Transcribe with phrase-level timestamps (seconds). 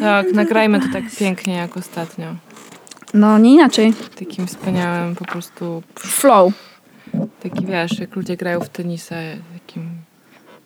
[0.00, 2.26] Tak, nagrajmy to tak pięknie jak ostatnio.
[3.14, 3.92] No, nie inaczej.
[4.18, 6.52] Takim wspaniałym po prostu, Flow.
[7.42, 9.14] taki wiesz, jak ludzie grają w tenisa,
[9.66, 9.88] takim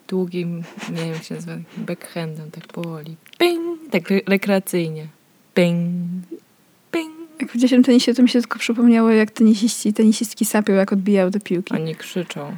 [0.07, 3.15] długim, nie wiem jak się nazywa, backhandem, tak powoli.
[3.37, 3.79] Ping!
[3.91, 5.07] Tak re- rekreacyjnie.
[5.53, 5.79] Ping!
[6.91, 7.11] Ping!
[7.41, 10.93] Jak w dziesiątym tenisie, to mi się tylko przypomniało, jak tenisiści i tenisistki sapią, jak
[10.93, 11.73] odbijają te piłki.
[11.73, 12.55] Oni krzyczą.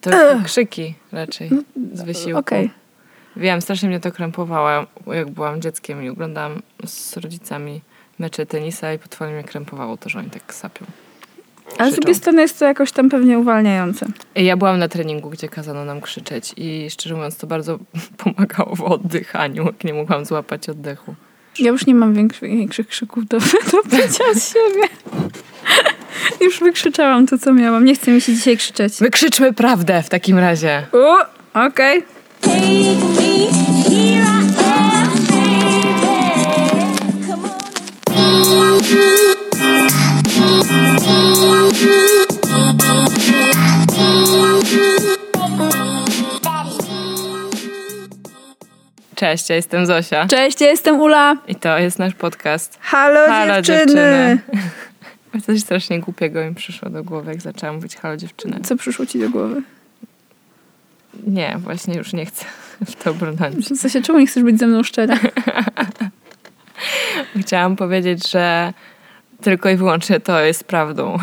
[0.00, 0.10] To
[0.44, 1.50] krzyki raczej
[1.92, 2.38] z wysiłku.
[2.38, 2.70] Okej.
[3.36, 7.80] Wiem, strasznie mnie to krępowało, jak byłam dzieckiem i oglądałam z rodzicami
[8.18, 10.86] mecze tenisa i potwornie mnie krępowało to, że oni tak sapią.
[11.78, 14.06] Ale z drugiej strony jest to jakoś tam pewnie uwalniające.
[14.34, 17.78] Ja byłam na treningu, gdzie kazano nam krzyczeć i szczerze mówiąc to bardzo
[18.24, 21.14] pomagało w oddychaniu, jak nie mogłam złapać oddechu.
[21.58, 24.88] Ja już nie mam większych, większych krzyków do wydobycia z siebie.
[26.40, 27.84] Już wykrzyczałam to, co miałam.
[27.84, 28.94] Nie chce mi się dzisiaj krzyczeć.
[29.00, 30.86] Wykrzyczmy prawdę w takim razie.
[31.54, 32.02] Okej.
[32.02, 32.15] Take
[32.46, 33.48] me,
[33.88, 34.24] here I
[34.62, 37.26] am, baby.
[37.26, 37.50] Come on.
[49.14, 51.36] Cześć, ja jestem Zosia Cześć, ja jestem Ula.
[51.48, 52.78] i to jest nasz podcast.
[52.80, 54.38] Halo, Halo dziewczyny.
[55.46, 58.60] Coś strasznie głupiego mi przyszło do głowy, jak zaczęłam mówić halo dziewczyny.
[58.64, 59.62] Co przyszło ci do głowy?
[61.26, 62.44] Nie, właśnie już nie chcę
[62.84, 63.80] w to brnąć.
[63.80, 65.18] Co się, czemu nie chcesz być ze mną szczera?
[67.40, 68.72] Chciałam powiedzieć, że
[69.40, 71.18] tylko i wyłącznie to jest prawdą.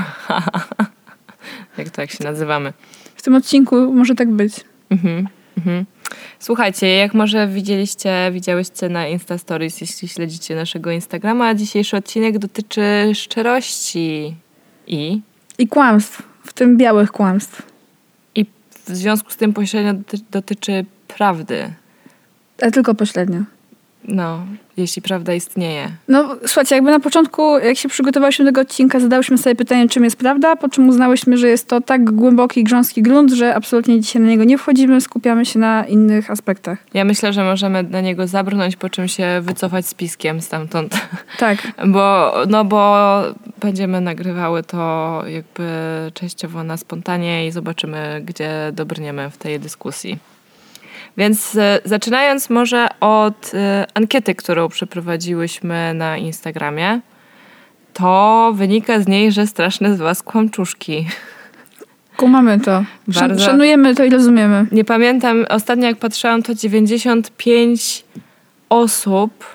[1.78, 2.74] jak to, jak się nazywamy.
[3.16, 4.54] W tym odcinku może tak być.
[4.90, 5.28] Mhm,
[5.58, 5.86] mhm.
[6.40, 13.12] Słuchajcie, jak może widzieliście, widziałyście na Insta Stories, jeśli śledzicie naszego Instagrama, dzisiejszy odcinek dotyczy
[13.14, 14.36] szczerości
[14.88, 15.22] i,
[15.58, 17.73] I kłamstw, w tym białych kłamstw.
[18.88, 21.74] W związku z tym pośrednio doty, dotyczy prawdy.
[22.62, 23.44] Ale tylko pośrednio.
[24.08, 24.40] No,
[24.78, 25.90] jeśli prawda istnieje.
[26.08, 30.04] No, słuchajcie, jakby na początku, jak się przygotowałyśmy do tego odcinka, zadałyśmy sobie pytanie, czym
[30.04, 34.22] jest prawda, po czym uznałyśmy, że jest to tak głęboki, grząski grunt, że absolutnie dzisiaj
[34.22, 36.80] na niego nie wchodzimy, skupiamy się na innych aspektach.
[36.94, 41.08] Ja myślę, że możemy na niego zabrnąć, po czym się wycofać z piskiem stamtąd.
[41.38, 41.58] Tak.
[41.94, 43.22] Bo, no bo
[43.60, 45.64] będziemy nagrywały to jakby
[46.14, 50.33] częściowo na spontanie i zobaczymy, gdzie dobrniemy w tej dyskusji.
[51.18, 57.00] Więc e, zaczynając może od e, ankiety, którą przeprowadziłyśmy na Instagramie,
[57.94, 61.08] to wynika z niej, że straszne z was kłamczuszki.
[62.18, 62.84] Kumamy to.
[63.08, 63.46] Bardzo.
[63.46, 64.66] Szanujemy to i rozumiemy.
[64.72, 68.06] Nie pamiętam, ostatnio jak patrzyłam, to 95
[68.70, 69.46] osób,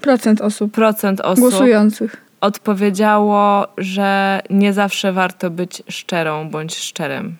[0.00, 2.16] Procent osób procent osób głosujących.
[2.40, 7.36] odpowiedziało, że nie zawsze warto być szczerą bądź szczerym.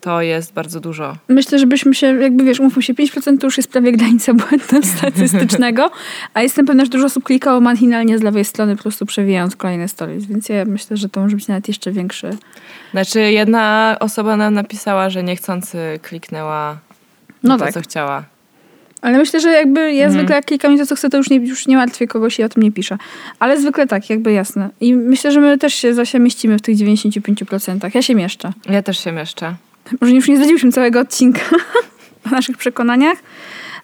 [0.00, 1.16] To jest bardzo dużo.
[1.28, 5.90] Myślę, żebyśmy się, jakby wiesz, umówmy się, 5% to już jest prawie granica błędu statystycznego,
[6.34, 9.88] a jestem pewna, że dużo osób klikało machinalnie z lewej strony, po prostu przewijając kolejne
[9.88, 12.30] stories, więc ja myślę, że to może być nawet jeszcze większy.
[12.90, 16.78] Znaczy, jedna osoba nam napisała, że niechcący kliknęła
[17.42, 17.74] No to, tak.
[17.74, 18.24] co chciała.
[19.02, 20.12] Ale myślę, że jakby ja Mhm.
[20.12, 22.44] zwykle jak klikam i to, co chcę, to już nie, już nie martwię kogoś i
[22.44, 22.98] o tym nie piszę.
[23.38, 24.70] Ale zwykle tak, jakby jasne.
[24.80, 27.90] I myślę, że my też się Zosia mieścimy w tych 95%.
[27.94, 28.52] Ja się mieszczę.
[28.70, 29.54] Ja też się mieszczę.
[30.00, 31.40] Może już nie zdradziłyśmy całego odcinka
[32.26, 33.18] o naszych przekonaniach,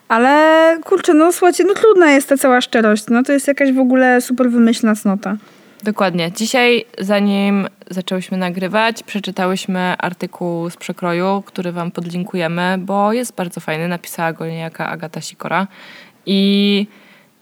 [0.08, 3.04] ale kurczę, no słuchajcie, no trudna jest ta cała szczerość.
[3.10, 5.36] No to jest jakaś w ogóle super wymyślna cnota.
[5.82, 6.32] Dokładnie.
[6.32, 13.88] Dzisiaj, zanim zaczęłyśmy nagrywać, przeczytałyśmy artykuł z przekroju, który wam podlinkujemy, bo jest bardzo fajny.
[13.88, 15.66] Napisała go niejaka Agata Sikora.
[16.26, 16.86] I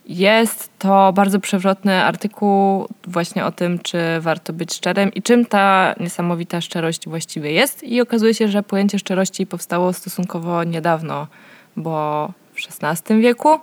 [0.07, 5.95] jest to bardzo przewrotny artykuł właśnie o tym, czy warto być szczerym i czym ta
[5.99, 7.83] niesamowita szczerość właściwie jest.
[7.83, 11.27] I okazuje się, że pojęcie szczerości powstało stosunkowo niedawno,
[11.77, 13.59] bo w XVI wieku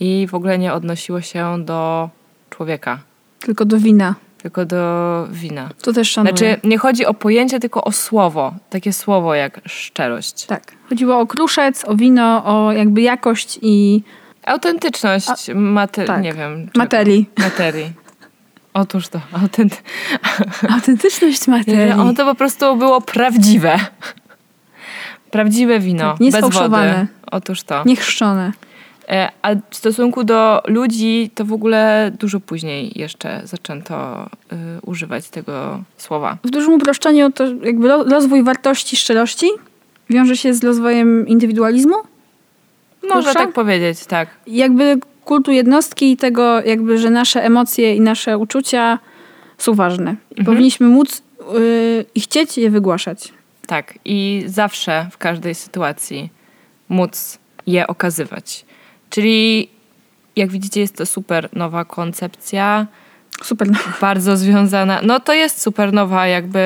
[0.00, 2.10] i w ogóle nie odnosiło się do
[2.50, 2.98] człowieka
[3.40, 4.14] Tylko do wina.
[4.42, 5.68] tylko do wina.
[5.82, 6.36] To też szanuję.
[6.36, 8.54] Znaczy, nie chodzi o pojęcie, tylko o słowo.
[8.70, 10.46] Takie słowo jak szczerość.
[10.46, 10.62] Tak.
[10.88, 14.02] Chodziło o kruszec, o wino, o jakby jakość i
[14.46, 16.22] Autentyczność mater- tak.
[16.22, 16.66] nie wiem.
[16.66, 16.78] czego.
[16.78, 17.26] materii.
[17.38, 17.92] Materii.
[18.74, 19.20] Otóż to.
[19.32, 19.82] Autenty-
[20.74, 21.92] Autentyczność materii.
[21.92, 23.78] ono to po prostu było prawdziwe.
[25.30, 26.12] Prawdziwe wino.
[26.12, 27.06] Tak, nie bez wody.
[27.30, 27.82] Otóż to.
[27.86, 28.52] Niechrzczone.
[29.08, 34.56] E, A w stosunku do ludzi, to w ogóle dużo później jeszcze zaczęto y,
[34.86, 36.36] używać tego słowa.
[36.44, 39.46] W dużym uproszczeniu to jakby rozwój wartości szczerości
[40.10, 41.94] wiąże się z rozwojem indywidualizmu.
[43.08, 44.28] Można tak powiedzieć, tak.
[44.46, 48.98] Jakby kultu jednostki i tego jakby, że nasze emocje i nasze uczucia
[49.58, 50.16] są ważne.
[50.36, 51.22] I powinniśmy móc
[51.54, 53.32] yy, i chcieć je wygłaszać.
[53.66, 56.30] Tak, i zawsze w każdej sytuacji
[56.88, 58.64] móc je okazywać.
[59.10, 59.68] Czyli
[60.36, 62.86] jak widzicie, jest to super nowa koncepcja,
[63.42, 63.68] Super.
[64.00, 65.00] bardzo związana.
[65.02, 66.60] No to jest super nowa, jakby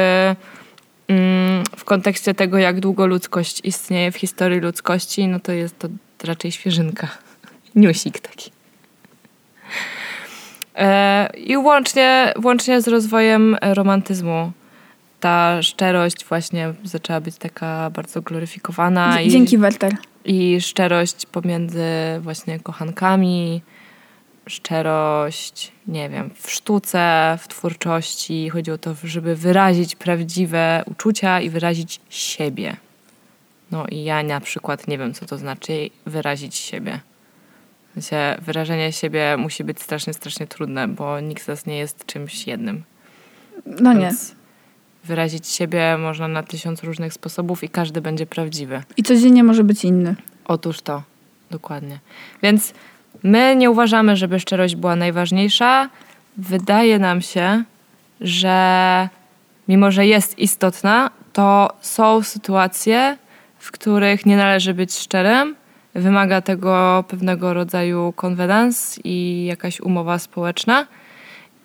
[1.08, 5.88] mm, w kontekście tego, jak długo ludzkość istnieje w historii ludzkości, no to jest to
[6.26, 7.08] raczej świeżynka.
[7.74, 8.50] Newsik taki.
[10.76, 14.52] E, I łącznie, łącznie z rozwojem romantyzmu
[15.20, 19.20] ta szczerość właśnie zaczęła być taka bardzo gloryfikowana.
[19.20, 19.92] i- Dzięki, Werter.
[20.24, 21.84] i szczerość pomiędzy
[22.20, 23.62] właśnie kochankami,
[24.48, 28.48] szczerość, nie wiem, w sztuce, w twórczości.
[28.50, 32.76] Chodzi o to, żeby wyrazić prawdziwe uczucia i wyrazić siebie.
[33.70, 37.00] No i ja na przykład nie wiem, co to znaczy wyrazić siebie.
[37.94, 42.46] Sensie, wyrażenie siebie musi być strasznie, strasznie trudne, bo nikt z nas nie jest czymś
[42.46, 42.82] jednym.
[43.66, 44.00] No nie.
[44.00, 44.34] Więc
[45.04, 48.82] wyrazić siebie można na tysiąc różnych sposobów i każdy będzie prawdziwy.
[48.96, 50.14] I codziennie może być inny.
[50.44, 51.02] Otóż to,
[51.50, 51.98] dokładnie.
[52.42, 52.74] Więc
[53.22, 55.90] my nie uważamy, żeby szczerość była najważniejsza.
[56.36, 57.64] Wydaje nam się,
[58.20, 59.08] że
[59.68, 63.16] mimo, że jest istotna, to są sytuacje,
[63.66, 65.56] w których nie należy być szczerym.
[65.94, 70.86] Wymaga tego pewnego rodzaju konwenans i jakaś umowa społeczna.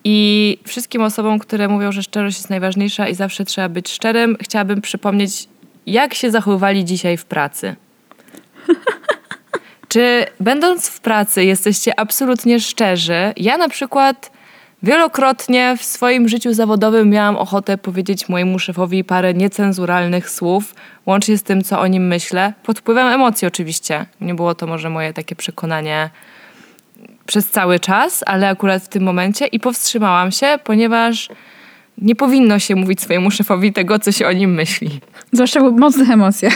[0.04, 4.82] I wszystkim osobom, które mówią, że szczerość jest najważniejsza i zawsze trzeba być szczerym, chciałabym
[4.82, 5.48] przypomnieć,
[5.86, 7.76] jak się zachowywali dzisiaj w pracy.
[9.92, 13.34] Czy będąc w pracy jesteście absolutnie szczerzy?
[13.38, 14.32] Ja na przykład
[14.84, 20.76] wielokrotnie w swoim życiu zawodowym miałam ochotę powiedzieć mojemu szefowi parę niecenzuralnych słów,
[21.06, 24.06] łącznie z tym, co o nim myślę, pod wpływem emocji oczywiście.
[24.22, 26.10] Nie było to może moje takie przekonanie
[27.26, 31.30] przez cały czas, ale akurat w tym momencie i powstrzymałam się, ponieważ
[31.98, 35.00] nie powinno się mówić swojemu szefowi tego, co się o nim myśli.
[35.34, 36.54] Zwłaszcza w mocnych emocjach.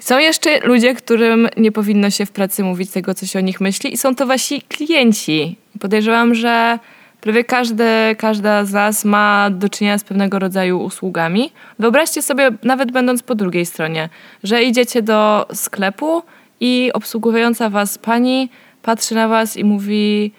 [0.00, 3.60] Są jeszcze ludzie, którym nie powinno się w pracy mówić tego, co się o nich
[3.60, 5.56] myśli, i są to wasi klienci.
[5.80, 6.78] Podejrzewam, że
[7.24, 7.84] prawie każdy,
[8.18, 11.52] każda z Was ma do czynienia z pewnego rodzaju usługami.
[11.78, 14.08] Wyobraźcie sobie, nawet będąc po drugiej stronie,
[14.42, 16.22] że idziecie do sklepu
[16.60, 18.50] i obsługująca Was pani
[18.82, 20.32] patrzy na Was i mówi: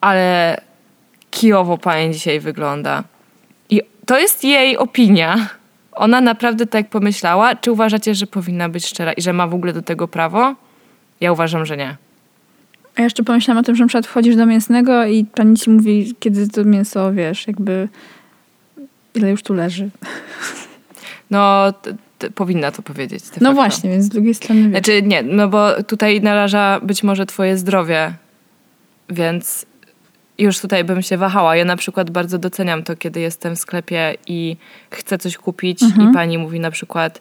[0.00, 0.60] Ale
[1.30, 3.04] kijowo pani dzisiaj wygląda.
[3.70, 5.48] I to jest jej opinia.
[5.92, 7.56] Ona naprawdę tak pomyślała.
[7.56, 10.54] Czy uważacie, że powinna być szczera i że ma w ogóle do tego prawo?
[11.20, 11.96] Ja uważam, że nie.
[12.96, 15.70] A ja jeszcze pomyślałam o tym, że na przykład wchodzisz do mięsnego i pani ci
[15.70, 17.88] mówi, kiedy to mięso, wiesz, jakby
[19.14, 19.90] ile już tu leży.
[21.30, 23.24] No, t- t- powinna to powiedzieć.
[23.24, 23.52] No facto.
[23.52, 24.70] właśnie, więc z drugiej strony wiesz.
[24.70, 28.14] Znaczy nie, no bo tutaj naraża być może twoje zdrowie,
[29.10, 29.66] więc
[30.38, 31.56] już tutaj bym się wahała.
[31.56, 34.56] Ja na przykład bardzo doceniam to, kiedy jestem w sklepie i
[34.90, 37.20] chcę coś kupić i pani mówi na przykład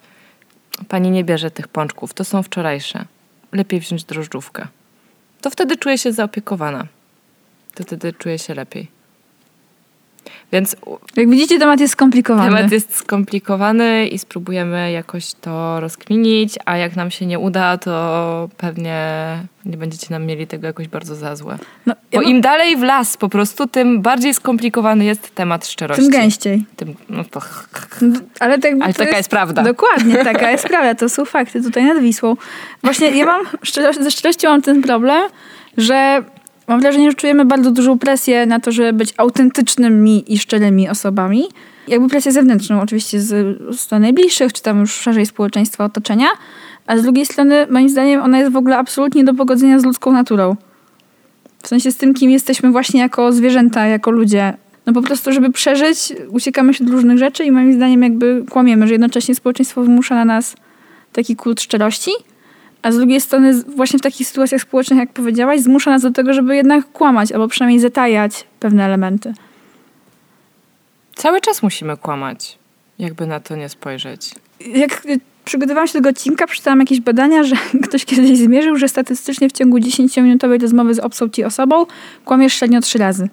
[0.87, 3.05] pani nie bierze tych pączków, to są wczorajsze.
[3.51, 4.67] Lepiej wziąć drożdżówkę.
[5.41, 6.87] To wtedy czuję się zaopiekowana.
[7.73, 9.00] To wtedy czuję się lepiej.
[10.51, 10.75] Więc
[11.15, 12.55] Jak widzicie, temat jest skomplikowany.
[12.55, 18.49] Temat jest skomplikowany i spróbujemy jakoś to rozkminić, a jak nam się nie uda, to
[18.57, 19.01] pewnie
[19.65, 21.57] nie będziecie nam mieli tego jakoś bardzo za złe.
[21.85, 25.67] No, ja Bo mam- im dalej w las po prostu, tym bardziej skomplikowany jest temat
[25.67, 26.03] szczerości.
[26.03, 26.65] Tym gęściej.
[26.75, 27.41] Tym, no to...
[28.01, 29.63] No, Ale, tak, Ale to taka jest prawda.
[29.63, 30.95] Dokładnie, taka jest prawda.
[30.95, 32.35] To są fakty tutaj nad Wisłą.
[32.83, 33.41] Właśnie ja mam,
[34.01, 35.29] ze szczerością mam ten problem,
[35.77, 36.23] że
[36.71, 41.43] mam wrażenie, że czujemy bardzo dużą presję na to, żeby być autentycznymi i szczerymi osobami.
[41.87, 46.27] Jakby presję zewnętrzną, oczywiście z strony najbliższych, czy tam już szerzej społeczeństwa, otoczenia.
[46.87, 50.11] A z drugiej strony, moim zdaniem, ona jest w ogóle absolutnie do pogodzenia z ludzką
[50.11, 50.55] naturą.
[51.63, 54.53] W sensie z tym, kim jesteśmy właśnie jako zwierzęta, jako ludzie.
[54.85, 58.87] No po prostu, żeby przeżyć, uciekamy się do różnych rzeczy i moim zdaniem jakby kłamiemy,
[58.87, 60.55] że jednocześnie społeczeństwo wymusza na nas
[61.13, 62.11] taki kult szczerości,
[62.81, 66.33] a z drugiej strony właśnie w takich sytuacjach społecznych, jak powiedziałaś, zmusza nas do tego,
[66.33, 69.33] żeby jednak kłamać albo przynajmniej zatajać pewne elementy.
[71.15, 72.57] Cały czas musimy kłamać,
[72.99, 74.31] jakby na to nie spojrzeć.
[74.59, 78.87] Jak y, przygotowałam się do tego odcinka, przeczytałam jakieś badania, że ktoś kiedyś zmierzył, że
[78.87, 81.85] statystycznie w ciągu 10-minutowej rozmowy z obcą ci osobą
[82.25, 83.29] kłamiesz średnio trzy razy.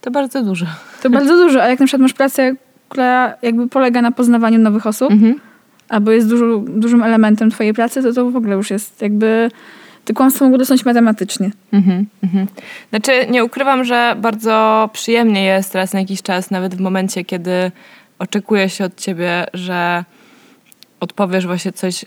[0.00, 0.66] To bardzo dużo.
[1.02, 2.54] To bardzo dużo, a jak na przykład masz pracę,
[2.88, 5.40] która jakby polega na poznawaniu nowych osób, Mhm.
[5.92, 9.50] Albo jest dużo, dużym elementem twojej pracy, to to w ogóle już jest jakby...
[10.04, 11.50] Te kłamstwo mogło dosyć matematycznie.
[11.72, 12.46] Mhm, mhm.
[12.90, 17.72] Znaczy, nie ukrywam, że bardzo przyjemnie jest raz na jakiś czas, nawet w momencie, kiedy
[18.18, 20.04] oczekuje się od ciebie, że
[21.00, 22.04] odpowiesz właśnie coś,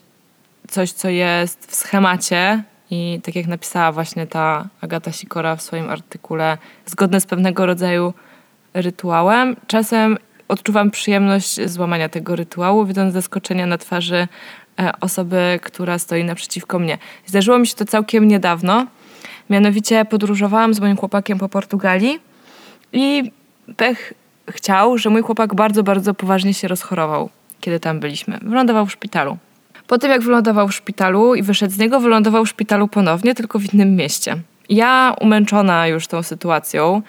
[0.68, 5.90] coś, co jest w schemacie i tak jak napisała właśnie ta Agata Sikora w swoim
[5.90, 8.14] artykule, zgodne z pewnego rodzaju
[8.74, 9.56] rytuałem.
[9.68, 14.28] Czasem odczuwam przyjemność złamania tego rytuału, widząc zaskoczenia na twarzy
[14.80, 16.98] e, osoby, która stoi naprzeciwko mnie.
[17.26, 18.88] Zdarzyło mi się to całkiem niedawno.
[19.50, 22.20] Mianowicie podróżowałam z moim chłopakiem po Portugalii
[22.94, 23.32] i
[23.78, 24.14] pech
[24.50, 28.40] chciał, że mój chłopak bardzo, bardzo poważnie się rozchorował, kiedy tam byliśmy.
[28.42, 29.38] Wylądował w szpitalu.
[29.88, 33.60] Po tym, jak wylądował w szpitalu i wyszedł z niego, wylądował w szpitalu ponownie, tylko
[33.60, 34.38] w innym mieście.
[34.70, 37.02] Ja, umęczona już tą sytuacją,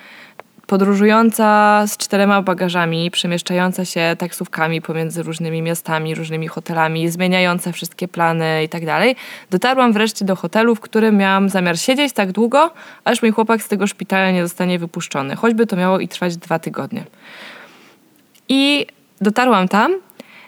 [0.67, 8.65] podróżująca z czterema bagażami, przemieszczająca się taksówkami pomiędzy różnymi miastami, różnymi hotelami, zmieniająca wszystkie plany
[8.65, 9.17] i tak dalej,
[9.51, 12.71] dotarłam wreszcie do hotelu, w którym miałam zamiar siedzieć tak długo,
[13.05, 15.37] aż mój chłopak z tego szpitala nie zostanie wypuszczony.
[15.37, 17.05] Choćby to miało i trwać dwa tygodnie.
[18.49, 18.87] I
[19.21, 19.95] dotarłam tam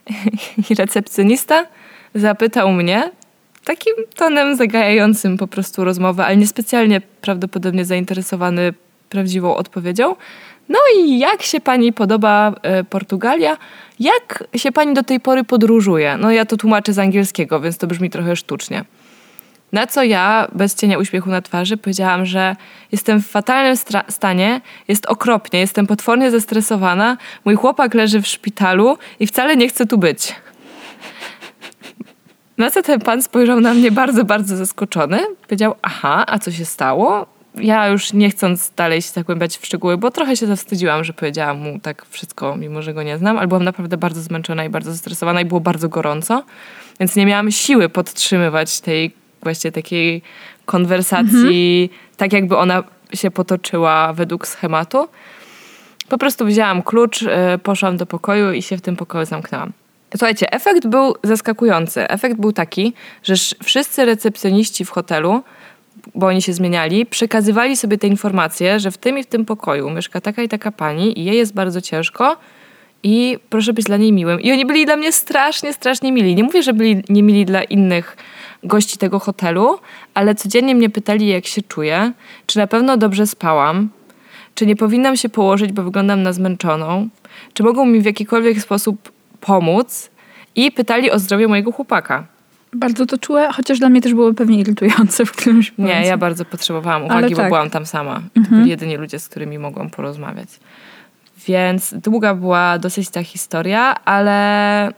[0.70, 1.66] i recepcjonista
[2.14, 3.10] zapytał mnie
[3.64, 8.72] takim tonem zagajającym po prostu rozmowę, ale niespecjalnie prawdopodobnie zainteresowany
[9.08, 10.16] prawdziwą odpowiedzią.
[10.68, 13.56] No i jak się pani podoba e, Portugalia?
[14.00, 16.16] Jak się pani do tej pory podróżuje?
[16.16, 18.84] No ja to tłumaczę z angielskiego, więc to brzmi trochę sztucznie.
[19.72, 22.56] Na co ja, bez cienia uśmiechu na twarzy, powiedziałam, że
[22.92, 23.76] jestem w fatalnym
[24.08, 29.86] stanie, jest okropnie, jestem potwornie zestresowana, mój chłopak leży w szpitalu i wcale nie chce
[29.86, 30.34] tu być.
[32.58, 35.20] Na co ten pan spojrzał na mnie bardzo, bardzo zaskoczony.
[35.42, 37.26] Powiedział, aha, a co się stało?
[37.54, 41.58] Ja już nie chcąc dalej się zagłębiać w szczegóły, bo trochę się zawstydziłam, że powiedziałam
[41.58, 44.92] mu tak wszystko, mimo że go nie znam, ale byłam naprawdę bardzo zmęczona i bardzo
[44.92, 46.42] zestresowana i było bardzo gorąco,
[47.00, 49.12] więc nie miałam siły podtrzymywać tej
[49.42, 50.22] właśnie takiej
[50.66, 52.82] konwersacji, tak jakby ona
[53.14, 55.08] się potoczyła według schematu.
[56.08, 57.28] Po prostu wzięłam klucz, y,
[57.62, 59.72] poszłam do pokoju i się w tym pokoju zamknęłam.
[60.16, 62.08] Słuchajcie, efekt był zaskakujący.
[62.08, 65.42] Efekt był taki, że sz- wszyscy recepcjoniści w hotelu,
[66.14, 69.90] bo oni się zmieniali, przekazywali sobie te informacje, że w tym i w tym pokoju
[69.90, 72.36] mieszka taka i taka pani i jej jest bardzo ciężko
[73.02, 74.40] i proszę być dla niej miłym.
[74.40, 76.34] I oni byli dla mnie strasznie, strasznie mili.
[76.34, 78.16] Nie mówię, że byli niemili dla innych
[78.64, 79.78] gości tego hotelu,
[80.14, 82.12] ale codziennie mnie pytali, jak się czuję,
[82.46, 83.88] czy na pewno dobrze spałam,
[84.54, 87.08] czy nie powinnam się położyć, bo wyglądam na zmęczoną,
[87.54, 90.10] czy mogą mi w jakikolwiek sposób pomóc
[90.56, 92.37] i pytali o zdrowie mojego chłopaka.
[92.72, 96.08] Bardzo to czułe, chociaż dla mnie też było pewnie irytujące w którymś Nie, momencie.
[96.08, 97.48] ja bardzo potrzebowałam uwagi, bo tak.
[97.48, 98.20] byłam tam sama.
[98.34, 100.48] To byli jedyni ludzie, z którymi mogłam porozmawiać.
[101.46, 104.92] Więc długa była dosyć ta historia, ale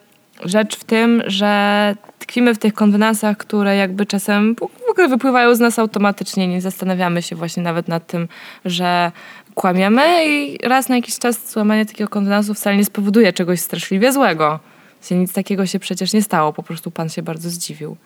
[0.45, 5.61] rzecz w tym, że tkwimy w tych konwenansach, które jakby czasem w ogóle wypływają z
[5.61, 6.49] nas automatycznie.
[6.49, 8.29] Nie zastanawiamy się właśnie nawet nad tym,
[8.65, 9.13] że
[9.55, 14.61] kłamiemy i raz na jakiś czas złamanie takiego konwenansu wcale nie spowoduje czegoś straszliwie złego.
[15.03, 17.97] Się nic takiego się przecież nie stało, po prostu pan się bardzo zdziwił.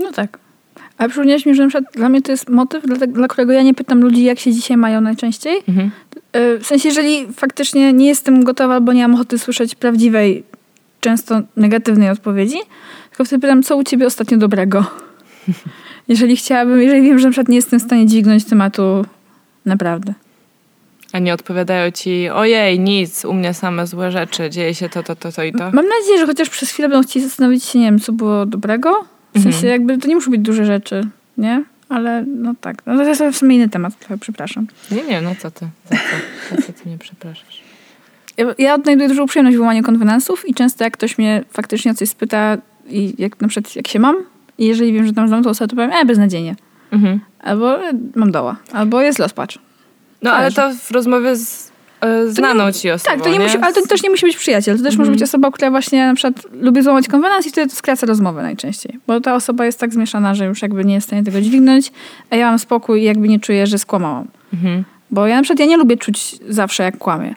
[0.00, 0.38] No tak.
[0.98, 3.62] Ale przypomniałeś mi, że na przykład dla mnie to jest motyw, dla, dla którego ja
[3.62, 5.56] nie pytam ludzi, jak się dzisiaj mają najczęściej.
[5.68, 5.90] Mhm.
[6.36, 10.44] Y, W sensie, jeżeli faktycznie nie jestem gotowa, bo nie mam ochoty słyszeć prawdziwej,
[11.00, 12.58] często negatywnej odpowiedzi,
[13.10, 14.84] tylko wtedy pytam, co u ciebie ostatnio dobrego?
[16.08, 19.04] jeżeli chciałabym, jeżeli wiem, że na przykład nie jestem w stanie dźwignąć tematu
[19.64, 20.14] naprawdę.
[21.14, 25.16] A nie odpowiadają ci, ojej, nic, u mnie same złe rzeczy, dzieje się to, to,
[25.16, 25.58] to, to i to.
[25.58, 29.04] Mam nadzieję, że chociaż przez chwilę będą chcieli zastanowić się, nie wiem, co było dobrego.
[29.34, 29.72] W sensie Mhm.
[29.72, 31.06] jakby to nie muszą być duże rzeczy,
[31.38, 31.64] nie?
[31.88, 32.82] Ale no tak.
[32.86, 34.66] No to jest w sumie inny temat, trochę przepraszam.
[34.90, 37.62] Nie, nie, no co ty, za co, za co ty mnie przepraszasz?
[38.36, 41.94] Ja, ja odnajduję dużą przyjemność w łamaniu konwenansów i często jak ktoś mnie faktycznie o
[41.94, 44.16] coś spyta i jak na przykład jak się mam
[44.58, 46.56] i jeżeli wiem, że tam znam tą osobę, to powiem, e, beznadziejnie.
[46.92, 47.20] Mhm.
[47.40, 48.56] Albo e, mam doła.
[48.72, 49.58] Albo jest los, patrz.
[50.24, 53.72] No ale to w rozmowie z e, znaną ci osobą, Tak, to nie musi, ale
[53.72, 54.78] to też nie musi być przyjaciel.
[54.78, 57.76] To też może być osoba, która właśnie na przykład lubi złamać konwenans i wtedy to
[57.76, 58.98] skraca rozmowę najczęściej.
[59.06, 61.92] Bo ta osoba jest tak zmieszana, że już jakby nie jest w stanie tego dźwignąć,
[62.30, 64.26] a ja mam spokój i jakby nie czuję, że skłamałam.
[64.54, 64.84] Mhm.
[65.10, 67.34] Bo ja na przykład ja nie lubię czuć zawsze jak kłamię.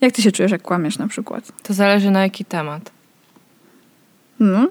[0.00, 1.52] Jak ty się czujesz, jak kłamiesz na przykład?
[1.62, 2.90] To zależy na jaki temat.
[4.40, 4.68] No.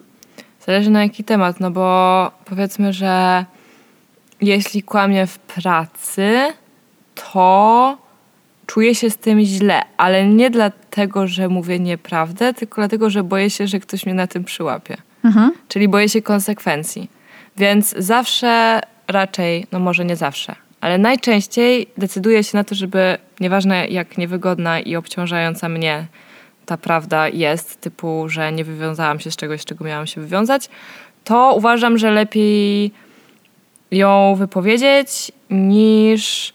[0.65, 3.45] Zależy na jaki temat, no bo powiedzmy, że
[4.41, 6.53] jeśli kłamię w pracy,
[7.15, 7.97] to
[8.67, 13.49] czuję się z tym źle, ale nie dlatego, że mówię nieprawdę, tylko dlatego, że boję
[13.49, 14.97] się, że ktoś mnie na tym przyłapie.
[15.23, 15.51] Mhm.
[15.67, 17.09] Czyli boję się konsekwencji.
[17.57, 23.87] Więc zawsze raczej, no może nie zawsze, ale najczęściej decyduję się na to, żeby nieważne
[23.87, 26.05] jak niewygodna i obciążająca mnie
[26.65, 30.69] ta prawda jest, typu, że nie wywiązałam się z czegoś, z czego miałam się wywiązać,
[31.23, 32.91] to uważam, że lepiej
[33.91, 36.53] ją wypowiedzieć niż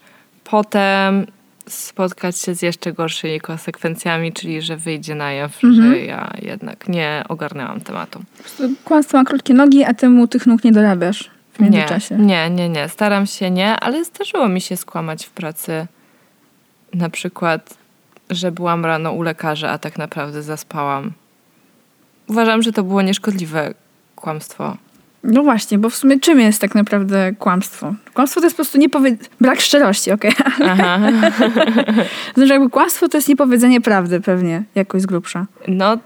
[0.50, 1.26] potem
[1.68, 7.24] spotkać się z jeszcze gorszymi konsekwencjami, czyli że wyjdzie na jaw, że ja jednak nie
[7.28, 8.22] ogarnęłam tematu.
[8.84, 12.16] Kłamstwo ma krótkie nogi, a ty mu tych nóg nie dorabiasz w Nie, międzyczasie.
[12.16, 12.88] nie, nie, nie.
[12.88, 15.86] Staram się nie, ale zdarzyło mi się skłamać w pracy.
[16.94, 17.74] Na przykład,
[18.30, 21.12] że byłam rano u lekarza, a tak naprawdę zaspałam.
[22.28, 23.74] uważam, że to było nieszkodliwe
[24.16, 24.76] kłamstwo.
[25.26, 27.94] No właśnie, bo w sumie czym jest tak naprawdę kłamstwo?
[28.14, 29.16] Kłamstwo to jest po prostu niepowie...
[29.40, 30.32] brak szczerości, okej?
[30.70, 30.98] Aha.
[32.34, 35.46] Znaczy jakby kłamstwo to jest niepowiedzenie prawdy pewnie, jakoś z grubsza.
[35.68, 35.98] No,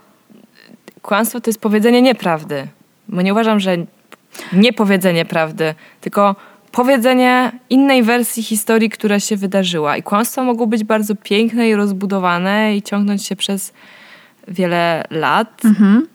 [1.02, 2.66] kłamstwo to jest powiedzenie nieprawdy.
[3.08, 3.76] Bo nie uważam, że
[4.52, 6.36] niepowiedzenie prawdy, tylko
[6.72, 9.96] powiedzenie innej wersji historii, która się wydarzyła.
[9.96, 13.72] I kłamstwa mogą być bardzo piękne i rozbudowane i ciągnąć się przez
[14.48, 15.62] wiele lat.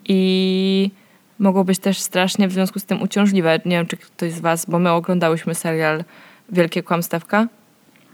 [0.08, 0.90] I
[1.38, 3.60] mogą być też strasznie w związku z tym uciążliwe.
[3.64, 6.04] Nie wiem, czy ktoś z was, bo my oglądałyśmy serial
[6.52, 7.46] Wielkie Kłamstewka.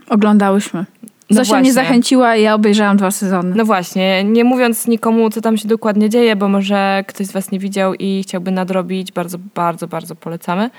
[0.08, 0.84] Oglądałyśmy.
[1.30, 1.60] No Zosia właśnie.
[1.60, 3.54] mnie zachęciła i ja obejrzałam dwa sezony.
[3.56, 7.50] No właśnie, nie mówiąc nikomu, co tam się dokładnie dzieje, bo może ktoś z Was
[7.50, 10.70] nie widział i chciałby nadrobić, bardzo, bardzo, bardzo polecamy.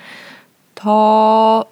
[0.76, 1.66] To,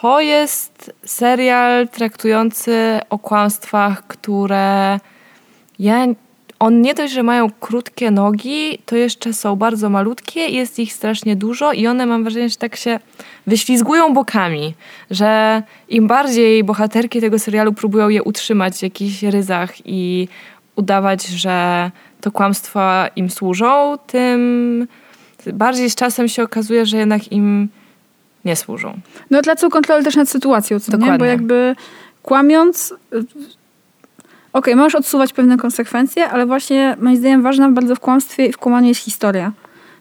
[0.00, 4.98] to jest serial traktujący o kłamstwach, które
[5.78, 6.06] ja,
[6.60, 11.36] on nie dość, że mają krótkie nogi, to jeszcze są bardzo malutkie, jest ich strasznie
[11.36, 13.00] dużo i one mam wrażenie, że tak się
[13.46, 14.74] wyślizgują bokami,
[15.10, 20.28] że im bardziej bohaterki tego serialu próbują je utrzymać w jakichś ryzach i
[20.76, 21.90] udawać, że
[22.20, 24.86] to kłamstwa im służą, tym
[25.52, 27.68] bardziej z czasem się okazuje, że jednak im
[28.44, 29.00] nie służą.
[29.30, 30.98] No tracą kontrolę też nad sytuacją, co nie?
[30.98, 31.18] Dokładnie.
[31.18, 31.76] Bo jakby
[32.22, 32.94] kłamiąc...
[34.52, 38.58] Okej, możesz odsuwać pewne konsekwencje, ale właśnie moim zdaniem ważna bardzo w kłamstwie i w
[38.58, 39.52] kłamaniu jest historia.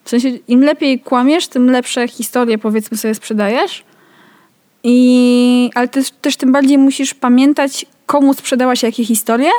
[0.03, 3.83] W sensie im lepiej kłamiesz, tym lepsze historie powiedzmy sobie sprzedajesz.
[4.83, 9.49] I, ale też, też tym bardziej musisz pamiętać, komu sprzedałaś jakie historie,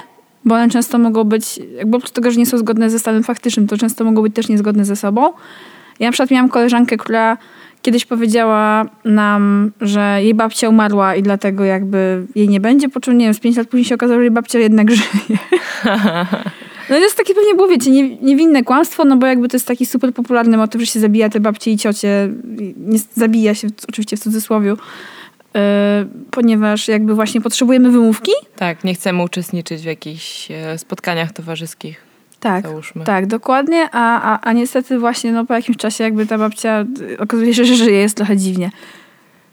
[0.44, 3.66] bo one często mogą być, jakby oprócz tego, że nie są zgodne ze stanem faktycznym,
[3.66, 5.32] to często mogą być też niezgodne ze sobą.
[5.98, 7.38] Ja na przykład miałam koleżankę, która
[7.82, 13.18] kiedyś powiedziała nam, że jej babcia umarła i dlatego jakby jej nie będzie, po czym
[13.18, 15.38] nie wiem, z pięć lat później się okazało, że jej babcia jednak żyje.
[16.90, 19.66] No to jest takie pewnie było, wiecie, nie, niewinne kłamstwo, no bo jakby to jest
[19.66, 22.28] taki super popularny motyw, że się zabija te babcie i ciocie.
[22.76, 24.76] Nie, zabija się, oczywiście w cudzysłowiu,
[25.54, 25.60] yy,
[26.30, 28.32] ponieważ jakby właśnie potrzebujemy wymówki.
[28.56, 32.09] Tak, nie chcemy uczestniczyć w jakichś e, spotkaniach towarzyskich,
[32.40, 33.04] Tak, załóżmy.
[33.04, 37.18] tak, dokładnie, a, a, a niestety właśnie no, po jakimś czasie jakby ta babcia y,
[37.18, 38.70] okazuje się, że żyje, jest trochę dziwnie.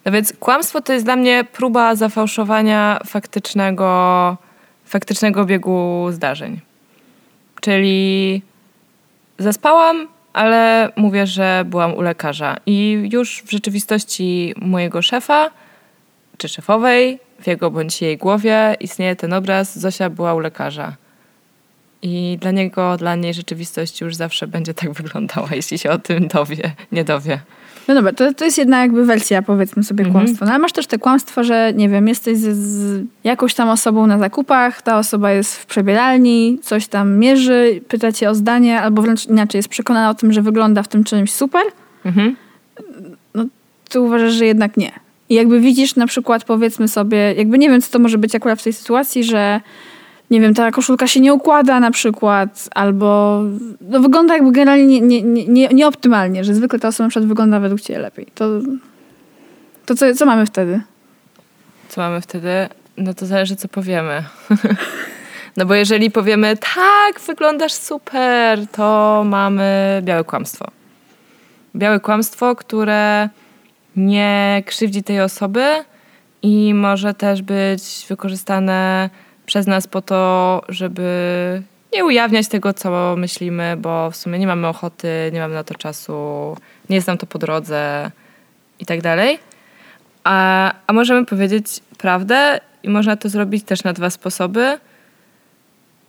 [0.05, 4.37] No więc kłamstwo to jest dla mnie próba zafałszowania faktycznego,
[4.85, 6.59] faktycznego biegu zdarzeń.
[7.61, 8.41] Czyli
[9.37, 12.57] zaspałam, ale mówię, że byłam u lekarza.
[12.65, 15.49] I już w rzeczywistości mojego szefa
[16.37, 20.95] czy szefowej, w jego bądź jej głowie istnieje ten obraz, Zosia była u lekarza.
[22.01, 26.27] I dla niego, dla niej rzeczywistość już zawsze będzie tak wyglądała, jeśli się o tym
[26.27, 27.39] dowie, nie dowie.
[27.87, 30.13] No dobra, to, to jest jedna jakby wersja, powiedzmy sobie, Mhm.
[30.25, 30.45] kłamstwa.
[30.45, 34.07] No ale masz też te kłamstwa, że nie wiem, jesteś z, z jakąś tam osobą
[34.07, 39.01] na zakupach, ta osoba jest w przebieralni, coś tam mierzy, pyta cię o zdanie, albo
[39.01, 41.61] wręcz inaczej, jest przekonana o tym, że wygląda w tym czymś super,
[42.05, 42.35] Mhm.
[43.89, 44.91] ty uważasz, że jednak nie.
[45.29, 48.59] I jakby widzisz na przykład, powiedzmy sobie, jakby nie wiem, co to może być akurat
[48.59, 49.61] w tej sytuacji, że
[50.31, 53.41] nie wiem, ta koszulka się nie układa na przykład, albo
[53.81, 57.27] no, wygląda jakby generalnie nie, nie, nie, nie, nieoptymalnie, że zwykle ta osoba na przykład
[57.27, 58.27] wygląda według ciebie lepiej.
[58.35, 58.49] To,
[59.85, 60.81] to co, co mamy wtedy?
[61.89, 62.67] Co mamy wtedy?
[62.97, 64.23] No to zależy, co powiemy.
[65.57, 70.65] No bo jeżeli powiemy, tak, wyglądasz super, to mamy białe kłamstwo.
[71.75, 73.29] Białe kłamstwo, które
[73.95, 75.65] nie krzywdzi tej osoby
[76.41, 79.09] i może też być wykorzystane
[79.47, 81.07] przez nas po to, żeby
[81.93, 85.75] nie ujawniać tego, co myślimy, bo w sumie nie mamy ochoty, nie mamy na to
[85.75, 86.57] czasu,
[86.89, 88.11] nie jest nam to po drodze
[88.79, 89.39] i tak dalej.
[90.23, 91.65] A, a możemy powiedzieć
[91.97, 94.79] prawdę i można to zrobić też na dwa sposoby.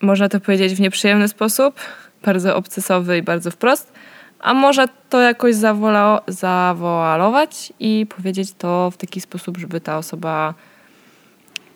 [0.01, 1.81] Można to powiedzieć w nieprzyjemny sposób,
[2.24, 3.92] bardzo obcesowy i bardzo wprost,
[4.40, 5.55] a może to jakoś
[6.29, 10.55] zawoalować i powiedzieć to w taki sposób, żeby ta osoba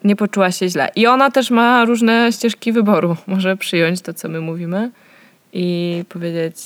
[0.05, 0.88] nie poczuła się źle.
[0.97, 3.17] I ona też ma różne ścieżki wyboru.
[3.27, 4.91] Może przyjąć to, co my mówimy
[5.53, 6.57] i powiedzieć,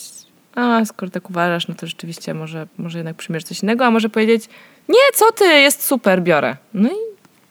[0.55, 4.09] a skoro tak uważasz, no to rzeczywiście może, może jednak przyjmiesz coś innego, a może
[4.09, 4.49] powiedzieć,
[4.89, 6.57] nie, co ty, jest super, biorę.
[6.75, 6.93] No i,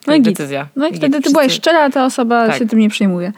[0.08, 0.68] No i decyzja.
[0.76, 2.58] No i wtedy ty Wszyscy- byłaś szczera, ta osoba Tak.
[2.58, 3.32] się tym nie przejmuje.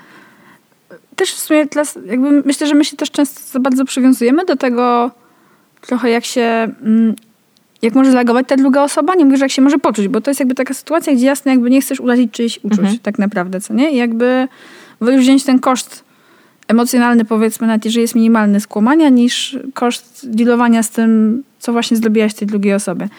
[1.16, 4.56] Też w sumie dla, jakby myślę, że my się też często za bardzo przywiązujemy do
[4.56, 5.12] tego
[5.82, 7.16] trochę jak się, mm,
[7.82, 10.32] jak może zareagować ta druga osoba, nie mówię, że jak się może poczuć, bo to
[10.32, 13.00] jest jakby taka sytuacja, gdzie jasne jakby nie chcesz urazić czyjś uczuć Mhm.
[13.00, 13.92] tak naprawdę, co nie?
[13.92, 14.48] I jakby
[15.02, 16.04] wolisz wziąć ten koszt
[16.68, 22.34] emocjonalny powiedzmy, nawet jeżeli jest minimalny skłamania, niż koszt dealowania z tym, co właśnie zrobiłaś
[22.34, 23.10] tej drugiej osobie.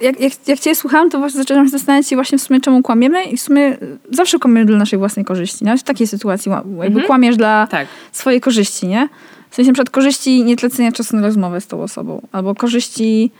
[0.00, 2.82] jak, jak, jak cię słuchałam, to właśnie zaczęłam się zastanawiać się właśnie w sumie czemu
[2.82, 3.76] kłamiemy i w sumie
[4.10, 5.64] zawsze kłamiemy dla naszej własnej korzyści.
[5.64, 7.86] Nawet w takiej sytuacji jakby kłamiesz dla Tak.
[8.12, 9.08] swojej korzyści, nie?
[9.50, 13.30] W sensie na przykład korzyści nie tlecenia czasu na rozmowę z tą osobą, albo korzyści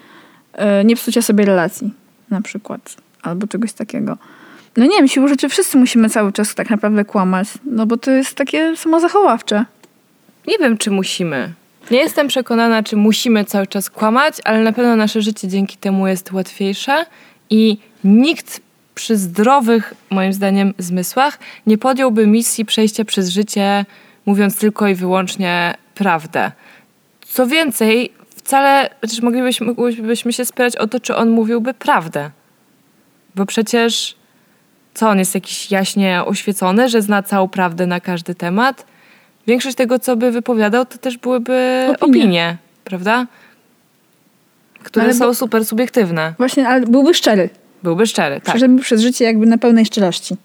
[0.85, 1.95] nie psucia sobie relacji
[2.31, 4.17] na przykład, albo czegoś takiego.
[4.77, 8.11] No nie wiem, siłą rzeczy wszyscy musimy cały czas tak naprawdę kłamać, no bo to
[8.11, 9.65] jest takie samozachowawcze.
[10.47, 11.53] Nie wiem, czy musimy.
[11.91, 16.09] Nie jestem przekonana, czy musimy cały czas kłamać, ale na pewno nasze życie dzięki temu
[16.09, 17.07] jest łatwiejsze
[17.51, 18.61] i nikt
[18.95, 23.85] przy zdrowych, moim zdaniem, zmysłach nie podjąłby misji przejścia przez życie
[24.27, 26.53] mówiąc tylko i wyłącznie prawdę.
[27.27, 28.13] Co więcej,
[28.45, 32.31] wcale, chociaż moglibyśmy, moglibyśmy się spierać o to, czy on mówiłby prawdę.
[33.35, 34.15] Bo przecież
[34.95, 38.87] co, on jest jakiś jaśnie oświecony, że zna całą prawdę na każdy temat?
[39.47, 42.21] Większość tego, co by wypowiadał, to też byłyby Opinie.
[42.23, 43.27] opinie, prawda?
[44.83, 46.35] Które Ale są bo- super subiektywne.
[46.39, 47.51] Właśnie, ale byłby szczery.
[47.83, 48.45] Byłby szczery, tak.
[48.45, 50.37] Przeszedłby przez życie jakby na pełnej szczerości.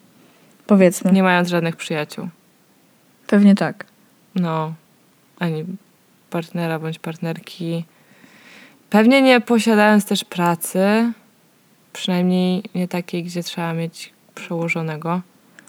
[0.67, 1.11] Powiedzmy.
[1.11, 2.27] Nie mając żadnych przyjaciół.
[3.27, 3.85] Pewnie tak.
[4.35, 4.73] No,
[5.39, 5.65] ani
[6.35, 7.85] partnera bądź partnerki.
[8.89, 11.11] Pewnie nie posiadając też pracy,
[11.93, 15.21] przynajmniej nie takiej, gdzie trzeba mieć przełożonego.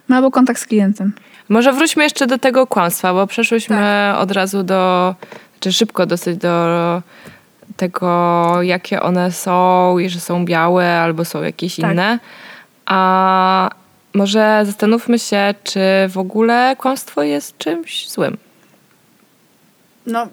[0.09, 1.13] No albo kontakt z klientem.
[1.49, 5.15] Może wróćmy jeszcze do tego kłamstwa, bo przeszłyśmy od razu do,
[5.61, 7.03] czy szybko dosyć do
[7.77, 11.93] tego, jakie one są i że są białe albo są jakieś Tak.
[11.93, 12.19] inne.
[12.87, 13.71] A
[14.15, 18.37] może zastanówmy się, czy w ogóle kłamstwo jest czymś złym.
[20.07, 20.29] No,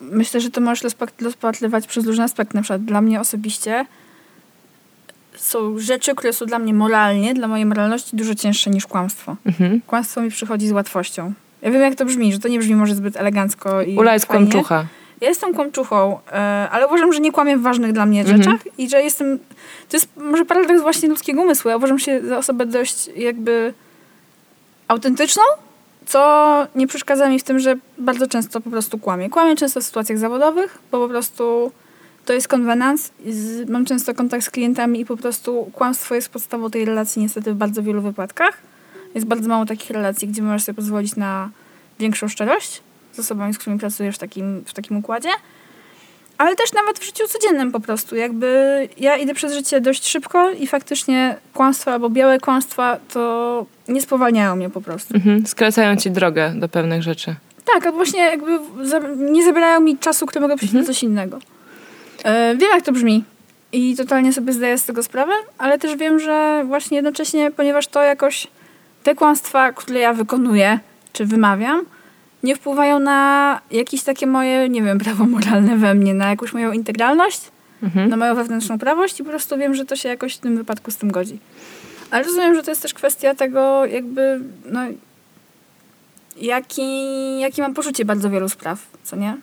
[0.00, 2.56] myślę, że to możesz rozpatrywać przez różne aspekty.
[2.56, 3.86] Na przykład dla mnie osobiście
[5.36, 9.36] są rzeczy, które są dla mnie moralnie, dla mojej moralności dużo cięższe niż kłamstwo.
[9.46, 9.80] Mhm.
[9.86, 11.32] Kłamstwo mi przychodzi z łatwością.
[11.62, 14.26] Ja wiem, jak to brzmi, że to nie brzmi może zbyt elegancko i Ula jest
[14.26, 14.46] fajnie.
[14.50, 14.86] kłamczucha.
[15.20, 18.42] Ja jestem kłamczuchą, e, ale uważam, że nie kłamię w ważnych dla mnie Mhm.
[18.42, 19.38] rzeczach i że jestem...
[19.88, 21.68] To jest może paradoks właśnie ludzkiego umysłu.
[21.70, 23.74] Ja uważam się za osobę dość jakby
[24.88, 25.42] autentyczną,
[26.08, 29.30] co nie przeszkadza mi w tym, że bardzo często po prostu kłamię.
[29.30, 31.72] Kłamię często w sytuacjach zawodowych, bo po prostu
[32.24, 33.10] to jest konwenans.
[33.68, 37.56] Mam często kontakt z klientami i po prostu kłamstwo jest podstawą tej relacji niestety w
[37.56, 38.58] bardzo wielu wypadkach.
[39.14, 41.50] Jest bardzo mało takich relacji, gdzie możesz sobie pozwolić na
[41.98, 45.28] większą szczerość z osobami, z którymi pracujesz w takim, w takim układzie.
[46.38, 48.16] Ale też nawet w życiu codziennym po prostu.
[48.16, 54.02] Jakby ja idę przez życie dość szybko i faktycznie kłamstwa albo białe kłamstwa to nie
[54.02, 55.14] spowalniają mnie po prostu.
[55.14, 55.46] Mhm.
[55.46, 57.34] Skracają ci drogę do pewnych rzeczy.
[57.74, 58.58] Tak, właśnie jakby
[59.16, 61.38] nie zabierają mi czasu, który mogę poświęcić na coś innego.
[62.24, 63.24] E, wiem, jak to brzmi
[63.72, 68.02] i totalnie sobie zdaję z tego sprawę, ale też wiem, że właśnie jednocześnie, ponieważ to
[68.02, 68.46] jakoś
[69.02, 70.78] te kłamstwa, które ja wykonuję
[71.12, 71.84] czy wymawiam,
[72.42, 76.72] nie wpływają na jakieś takie moje, nie wiem, prawo moralne we mnie, na jakąś moją
[76.72, 77.40] integralność,
[77.82, 78.10] Mhm.
[78.10, 80.90] na moją wewnętrzną prawość i po prostu wiem, że to się jakoś w tym wypadku
[80.90, 81.38] z tym godzi.
[82.10, 84.80] Ale rozumiem, że to jest też kwestia tego, jakby, no,
[86.36, 86.82] jaki,
[87.40, 89.36] jaki mam poczucie bardzo wielu spraw, co nie?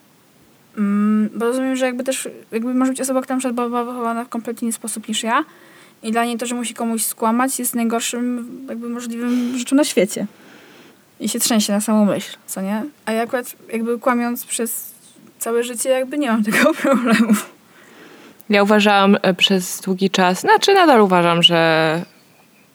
[0.77, 4.23] Mm, bo rozumiem, że jakby też, jakby może być osoba, która na przykład była wychowana
[4.25, 5.45] w kompletnie inny sposób niż ja
[6.03, 10.25] i dla niej to, że musi komuś skłamać jest najgorszym jakby możliwym rzeczą na świecie.
[11.19, 12.83] I się trzęsie na samą myśl, co nie?
[13.05, 14.93] A ja akurat jakby kłamiąc przez
[15.39, 17.33] całe życie jakby nie mam tego problemu.
[18.49, 22.01] Ja uważałam e, przez długi czas, znaczy nadal uważam, że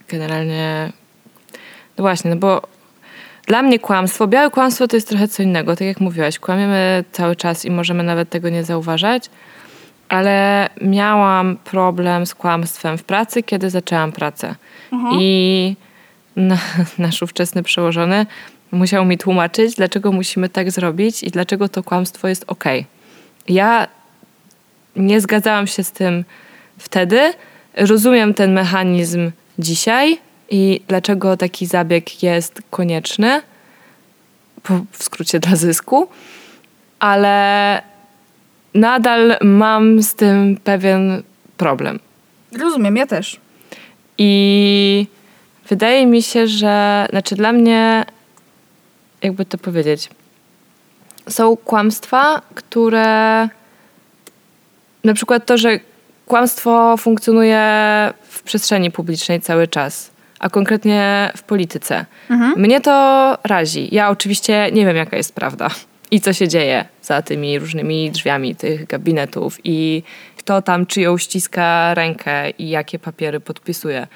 [0.08, 0.92] generalnie,
[1.98, 2.62] no właśnie, no bo
[3.46, 7.36] dla mnie kłamstwo, białe kłamstwo to jest trochę co innego, tak jak mówiłaś, kłamiemy cały
[7.36, 9.30] czas i możemy nawet tego nie zauważać,
[10.08, 14.54] ale miałam problem z kłamstwem w pracy, kiedy zaczęłam pracę.
[15.20, 15.76] I
[16.40, 16.58] na,
[16.98, 18.26] nasz ówczesny przełożony
[18.72, 22.86] musiał mi tłumaczyć, dlaczego musimy tak zrobić i dlaczego to kłamstwo jest okej.
[23.48, 23.88] Ja
[24.96, 26.24] nie zgadzałam się z tym
[26.78, 27.32] wtedy.
[27.74, 30.18] Rozumiem ten mechanizm dzisiaj
[30.50, 33.42] i dlaczego taki zabieg jest konieczny,
[34.92, 36.08] w skrócie dla zysku,
[36.98, 37.82] ale
[38.74, 41.22] nadal mam z tym pewien
[41.56, 41.98] problem.
[42.58, 43.40] Rozumiem, ja też.
[44.18, 45.06] I
[45.70, 48.04] wydaje mi się, że, znaczy dla mnie,
[49.22, 50.08] jakby to powiedzieć,
[51.28, 53.48] są kłamstwa, które
[55.04, 55.80] na przykład to, że
[56.26, 57.62] kłamstwo funkcjonuje
[58.22, 62.06] w przestrzeni publicznej cały czas, a konkretnie w polityce.
[62.56, 63.88] Mnie to razi.
[63.92, 65.70] Ja oczywiście nie wiem, jaka jest prawda
[66.10, 70.02] i co się dzieje za tymi różnymi drzwiami tych gabinetów i
[70.36, 74.06] kto tam czyją ściska rękę i jakie papiery podpisuje.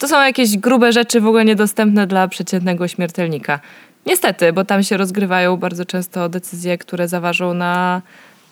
[0.00, 3.60] To są jakieś grube rzeczy w ogóle niedostępne dla przeciętnego śmiertelnika.
[4.06, 8.02] Niestety, bo tam się rozgrywają bardzo często decyzje, które zaważą na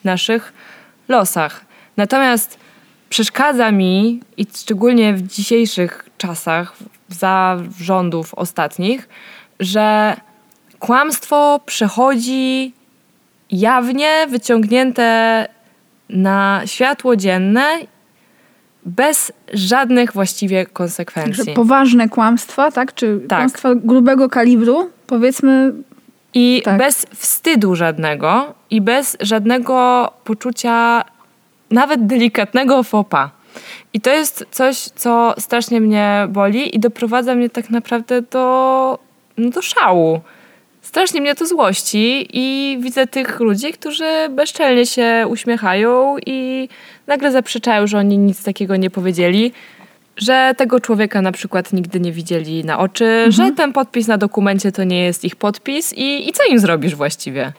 [0.04, 0.52] naszych
[1.08, 1.64] losach.
[1.96, 2.58] Natomiast
[3.08, 6.76] przeszkadza mi i szczególnie w dzisiejszych czasach,
[7.08, 9.08] za rządów ostatnich,
[9.60, 10.16] że
[10.78, 12.72] kłamstwo przechodzi
[13.50, 15.48] jawnie, wyciągnięte
[16.08, 17.78] na światło dzienne,
[18.88, 21.54] bez żadnych właściwie konsekwencji.
[21.54, 22.94] poważne kłamstwa, tak?
[22.94, 23.38] Czy Tak.
[23.38, 25.72] kłamstwa grubego kalibru, powiedzmy,
[26.34, 26.78] I Tak.
[26.78, 31.04] bez wstydu żadnego i bez żadnego poczucia
[31.70, 33.30] nawet delikatnego fopa.
[33.92, 38.98] I to jest coś, co strasznie mnie boli i doprowadza mnie tak naprawdę do,
[39.38, 40.20] no do szału.
[40.82, 46.68] Strasznie mnie to złości i widzę tych ludzi, którzy bezczelnie się uśmiechają i
[47.08, 49.52] nagle zaprzeczają, że oni nic takiego nie powiedzieli,
[50.16, 54.72] że tego człowieka na przykład nigdy nie widzieli na oczy, że ten podpis na dokumencie
[54.72, 57.52] to nie jest ich podpis i, i co im zrobisz właściwie?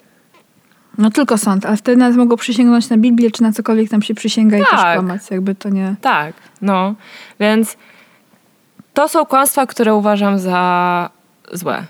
[0.98, 4.14] no tylko sąd, ale wtedy nawet mogą przysięgnąć na Biblię, czy na cokolwiek tam się
[4.14, 5.00] przysięga i też Tak.
[5.00, 5.22] kłamać.
[5.32, 5.96] Jakby to nie...
[6.02, 6.96] Tak, no.
[7.40, 7.78] Więc
[8.94, 11.10] to są kłamstwa, które uważam za
[11.54, 11.84] złe.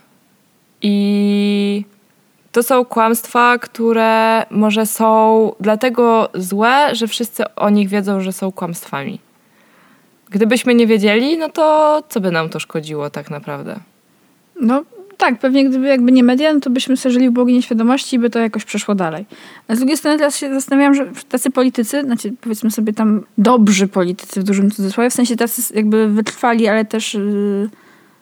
[0.81, 1.85] I
[2.51, 8.51] to są kłamstwa, które może są dlatego złe, że wszyscy o nich wiedzą, że są
[8.51, 9.19] kłamstwami.
[10.29, 13.79] Gdybyśmy nie wiedzieli, no to co by nam to szkodziło tak naprawdę?
[14.61, 14.83] No
[15.19, 18.19] tak, pewnie gdyby jakby nie media, no to byśmy sobie żyli w błogiej nieświadomości i
[18.19, 19.25] by to jakoś przeszło dalej.
[19.67, 23.87] A z drugiej strony teraz się zastanawiam, że tacy politycy, znaczy powiedzmy sobie tam dobrzy
[23.87, 27.69] politycy w dużym cudzysłowie, w sensie tacy jakby wytrwali, ale też, yy,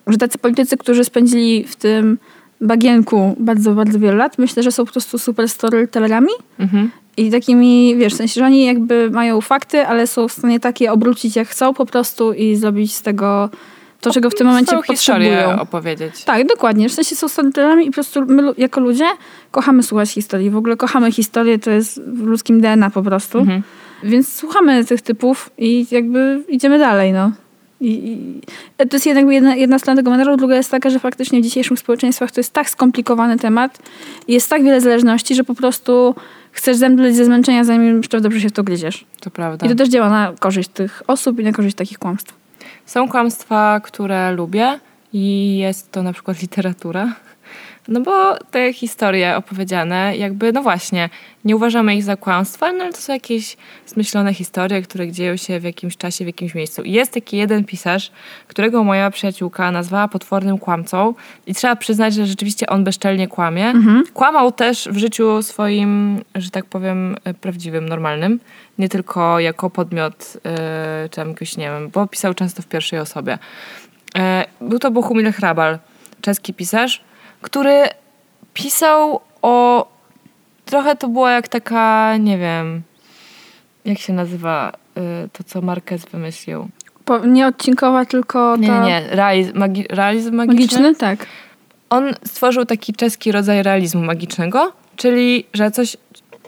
[0.07, 2.17] że tacy politycy, którzy spędzili w tym
[2.61, 6.91] bagienku bardzo, bardzo wiele lat, myślę, że są po prostu super storytellerami Mhm.
[7.17, 10.91] i takimi, wiesz, w sensie, że oni jakby mają fakty, ale są w stanie takie
[10.91, 13.49] obrócić jak chcą po prostu i zrobić z tego
[14.01, 15.59] to, czego w tym momencie potrzebują.
[15.59, 16.23] opowiedzieć.
[16.23, 16.89] Tak, dokładnie.
[16.89, 19.05] W sensie są storytellerami i po prostu my jako ludzie
[19.51, 20.49] kochamy słuchać historii.
[20.49, 23.39] W ogóle kochamy historię, to jest w ludzkim DNA po prostu.
[23.39, 23.63] Mhm.
[24.03, 27.31] Więc słuchamy tych typów i jakby idziemy dalej, no.
[27.81, 28.41] I, i,
[28.89, 31.79] to jest jednak jedna, jedna strona tego medalu, druga jest taka, że faktycznie w dzisiejszych
[31.79, 33.79] społeczeństwach to jest tak skomplikowany temat
[34.27, 36.15] i jest tak wiele zależności, że po prostu
[36.51, 39.05] chcesz zemdleć ze zmęczenia, zanim jeszcze dobrze się w to gryziesz.
[39.19, 39.65] To prawda.
[39.65, 42.35] I to też działa na korzyść tych osób i na korzyść takich kłamstw.
[42.85, 44.79] Są kłamstwa, które lubię
[45.13, 47.15] i jest to na przykład literatura.
[47.87, 51.09] No bo te historie opowiedziane, jakby, no właśnie,
[51.45, 55.59] nie uważamy ich za kłamstwa, no ale to są jakieś zmyślone historie, które dzieją się
[55.59, 56.81] w jakimś czasie, w jakimś miejscu.
[56.81, 58.11] I jest taki jeden pisarz,
[58.47, 61.13] którego moja przyjaciółka nazwała potwornym kłamcą
[61.47, 63.73] i trzeba przyznać, że rzeczywiście on bezczelnie kłamie.
[64.13, 68.39] Kłamał też w życiu swoim, że tak powiem, e, prawdziwym, normalnym.
[68.77, 72.99] Nie tylko jako podmiot, yy, czy tam jakoś, nie wiem, bo pisał często w pierwszej
[72.99, 73.37] osobie.
[74.17, 75.79] E, Był to Bohumil Hrabal,
[76.21, 77.01] czeski pisarz,
[77.41, 77.83] który
[78.53, 79.87] pisał o...
[80.65, 82.81] Trochę to było jak taka, nie wiem,
[83.85, 84.71] jak się nazywa
[85.25, 86.69] y, to, co Marquez wymyślił.
[87.05, 88.83] Po, nie odcinkowa, tylko Nie, ta...
[88.83, 89.07] nie, nie.
[89.09, 90.63] Realizm, magi, realizm magiczny.
[90.63, 90.95] Magiczny?
[90.95, 91.25] Tak.
[91.89, 95.97] On stworzył taki czeski rodzaj realizmu magicznego, czyli, że coś,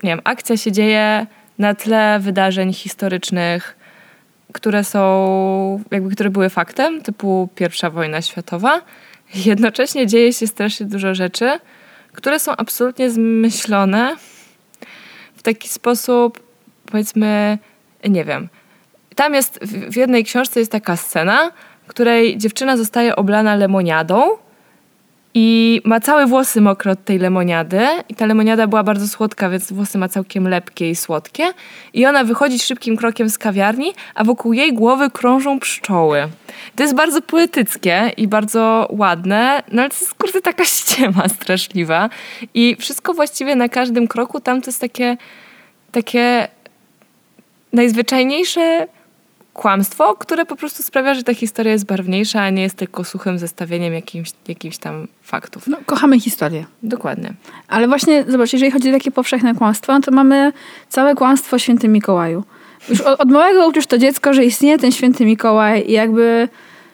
[0.03, 1.27] nie wiem, akcja się dzieje
[1.59, 3.75] na tle wydarzeń historycznych,
[4.53, 8.81] które są, jakby, które były faktem, typu pierwsza wojna światowa.
[9.35, 11.59] Jednocześnie dzieje się strasznie dużo rzeczy,
[12.13, 14.15] które są absolutnie zmyślone
[15.35, 16.43] w taki sposób,
[16.85, 17.57] powiedzmy,
[18.09, 18.49] nie wiem.
[19.15, 21.51] Tam jest, w jednej książce jest taka scena,
[21.83, 24.21] w której dziewczyna zostaje oblana lemoniadą
[25.33, 29.71] i ma całe włosy mokre od tej lemoniady i ta lemoniada była bardzo słodka, więc
[29.71, 31.53] włosy ma całkiem lepkie i słodkie.
[31.93, 36.27] I ona wychodzi szybkim krokiem z kawiarni, a wokół jej głowy krążą pszczoły.
[36.75, 42.09] To jest bardzo poetyckie i bardzo ładne, no ale to jest kurde taka ściema straszliwa.
[42.53, 45.17] I wszystko właściwie na każdym kroku tam to jest takie,
[45.91, 46.47] takie
[47.73, 48.87] najzwyczajniejsze
[49.59, 53.39] kłamstwo, które po prostu sprawia, że ta historia jest barwniejsza, a nie jest tylko suchym
[53.39, 55.67] zestawieniem jakimś, jakimś tam faktów.
[55.67, 56.65] No, kochamy historię.
[56.83, 57.33] Dokładnie.
[57.67, 60.53] Ale właśnie, zobacz, jeżeli chodzi o takie powszechne kłamstwo, no to mamy
[60.89, 62.43] całe kłamstwo o świętym Mikołaju.
[62.89, 66.49] Już od, od małego uczysz to dziecko, że istnieje ten święty Mikołaj i jakby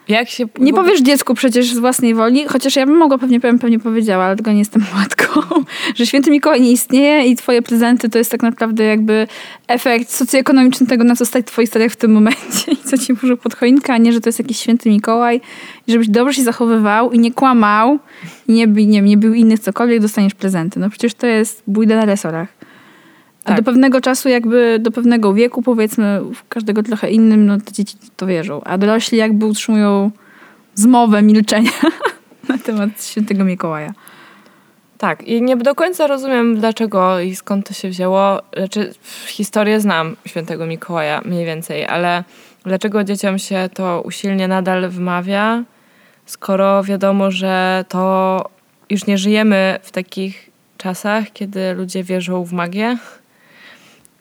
[0.08, 0.46] Jak się...
[0.60, 4.36] nie powiesz dziecku przecież z własnej woli, chociaż ja bym mogła, pewnie pewnie powiedziała, ale
[4.36, 5.42] tego nie jestem matką,
[5.96, 9.28] że święty Mikołaj nie istnieje i twoje prezenty to jest tak naprawdę jakby
[9.68, 13.38] efekt socjoekonomiczny tego, na co stać twoi stadiach w tym momencie i co ci włożył
[13.38, 15.42] pod choinkę, a nie, że to jest jakiś święty Mikołaj
[15.88, 18.00] i żebyś dobrze się zachowywał i nie kłamał
[18.48, 20.80] i nie, nie, nie był innych cokolwiek, dostaniesz prezenty.
[20.80, 22.48] No przecież to jest bójda na resorach.
[23.46, 23.58] A Tak.
[23.58, 28.28] do pewnego czasu, jakby do pewnego wieku, powiedzmy, każdego trochę innym, no to dzieci to
[28.28, 28.62] wierzą.
[28.64, 30.12] A dorośli jakby utrzymują
[30.76, 31.72] zmowę milczenia
[32.50, 33.94] na temat świętego Mikołaja.
[34.98, 38.42] Tak, i nie do końca rozumiem dlaczego i skąd to się wzięło.
[38.58, 38.94] Znaczy,
[39.28, 42.24] historię znam świętego Mikołaja mniej więcej, ale
[42.64, 45.64] dlaczego dzieciom się to usilnie nadal wmawia,
[46.26, 48.42] skoro wiadomo, że to
[48.90, 52.98] już nie żyjemy w takich czasach, kiedy ludzie wierzą w magię.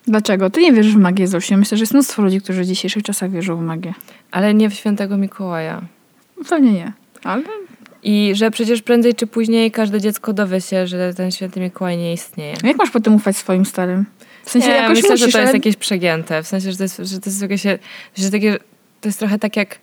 [0.06, 0.50] Dlaczego?
[0.50, 1.56] Ty nie wierzysz w magię, Zosiu.
[1.56, 3.94] Myślę, że jest mnóstwo ludzi, którzy w dzisiejszych czasach wierzą w magię.
[4.30, 5.82] Ale nie w świętego Mikołaja.
[6.48, 6.92] Pewnie nie.
[7.24, 7.42] Ale
[8.02, 12.12] I że przecież prędzej czy później każde dziecko dowie się, że ten święty Mikołaj nie
[12.12, 12.54] istnieje.
[12.64, 14.04] jak masz potem ufać swoim starym?
[14.44, 15.58] W sensie nie, jakoś myślę, musisz, że to jest ale...
[15.58, 16.42] jakieś przegięte.
[16.42, 17.62] W sensie, że to jest, że to jest jakieś,
[18.16, 18.58] że takie,
[19.00, 19.78] to jest trochę tak jak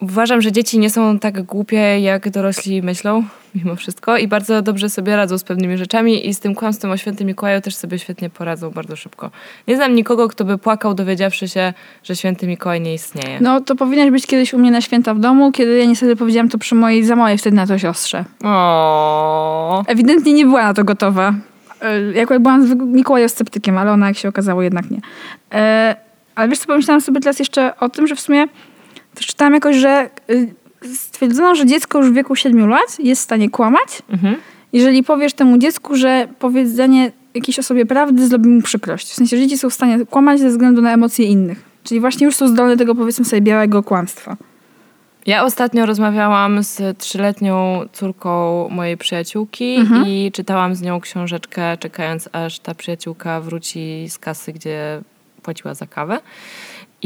[0.00, 4.90] uważam, że dzieci nie są tak głupie, jak dorośli myślą, mimo wszystko i bardzo dobrze
[4.90, 8.30] sobie radzą z pewnymi rzeczami i z tym kłamstwem o świętym Mikołaju też sobie świetnie
[8.30, 9.30] poradzą bardzo szybko.
[9.68, 13.38] Nie znam nikogo, kto by płakał dowiedziawszy się, że święty Mikołaj nie istnieje.
[13.40, 16.48] No to powinnaś być kiedyś u mnie na święta w domu, kiedy ja niestety powiedziałam
[16.48, 18.24] to przy mojej za małej wtedy na to siostrze.
[18.44, 19.82] O.
[19.86, 21.34] Ewidentnie nie była na to gotowa.
[21.82, 24.98] E, Ja akurat byłam z Mikołaja sceptykiem, ale ona jak się okazało jednak nie.
[25.54, 25.96] E,
[26.34, 28.46] Ale wiesz co, pomyślałam sobie teraz jeszcze o tym, że w sumie
[29.14, 30.48] czytałam jakoś, że y,
[30.94, 34.36] stwierdzono, że dziecko już w wieku 7 lat jest w stanie kłamać, Mhm.
[34.72, 39.06] jeżeli powiesz temu dziecku, że powiedzenie jakiejś osobie prawdy zrobi mu przykrość.
[39.08, 41.62] W sensie, że dzieci są w stanie kłamać ze względu na emocje innych.
[41.84, 44.36] Czyli właśnie już są zdolne do tego, powiedzmy sobie, białego kłamstwa.
[45.26, 50.06] Ja ostatnio rozmawiałam z trzyletnią córką mojej przyjaciółki Mhm.
[50.06, 55.02] i czytałam z nią książeczkę, czekając aż ta przyjaciółka wróci z kasy, gdzie
[55.42, 56.18] płaciła za kawę.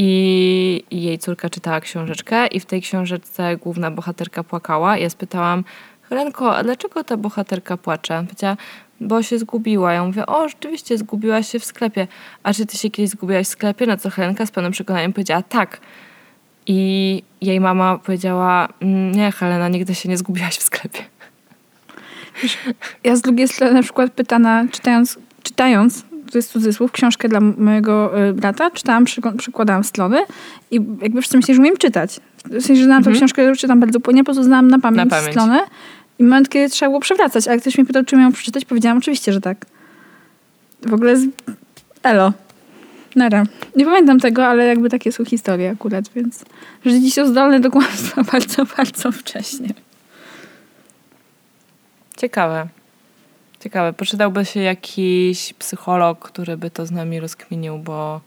[0.01, 4.97] I jej córka czytała książeczkę i w tej książeczce główna bohaterka płakała.
[4.97, 5.63] Ja spytałam,
[6.01, 8.23] Helenko, a dlaczego ta bohaterka płacze?
[8.27, 8.57] Powiedziała,
[9.01, 9.93] bo się zgubiła.
[9.93, 12.07] Ja mówię, o, rzeczywiście zgubiła się w sklepie.
[12.43, 13.85] A czy ty się kiedyś zgubiłaś w sklepie?
[13.85, 15.79] Na co Helenka z pełnym przekonaniem powiedziała, tak.
[16.67, 21.03] I jej mama powiedziała, "Mm, nie Helena, nigdy się nie zgubiłaś w sklepie.
[23.03, 28.19] Ja z drugiej strony na przykład pytana, czytając, czytając to jest cudzysłów, książkę dla mojego
[28.29, 29.05] y, brata, czytałam,
[29.37, 30.17] przykładałam strony
[30.71, 32.19] i jakby wszyscy myśleli, że umiem czytać.
[32.45, 35.09] W sensie, że znam tę książkę, czytam bardzo płynnie, po prostu znałam na pamięć, Mhm.
[35.09, 35.33] Na pamięć.
[35.33, 35.59] stronę
[36.19, 39.33] i moment, kiedy trzeba było przewracać, ale ktoś mnie pytał, czy miałam przeczytać, powiedziałam oczywiście,
[39.33, 39.65] że tak.
[40.87, 41.27] W ogóle z...
[42.03, 42.33] elo.
[43.15, 43.43] Nara.
[43.75, 46.45] Nie pamiętam tego, ale jakby takie są historie akurat, więc
[46.85, 49.69] że dzieci są zdolne do kłamstwa bardzo, bardzo wcześnie.
[52.17, 52.67] Ciekawe.
[53.59, 53.93] Ciekawe.
[53.93, 58.21] Poczytałby się jakiś psycholog, który by to z nami rozkminił, bo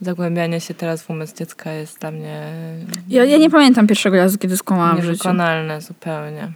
[0.00, 2.42] zagłębianie się teraz w umysł dziecka jest dla mnie
[3.08, 5.10] Ja, ja nie pamiętam pierwszego razu, kiedy skłamałam w życiu.
[5.10, 6.52] niewykonalne zupełnie.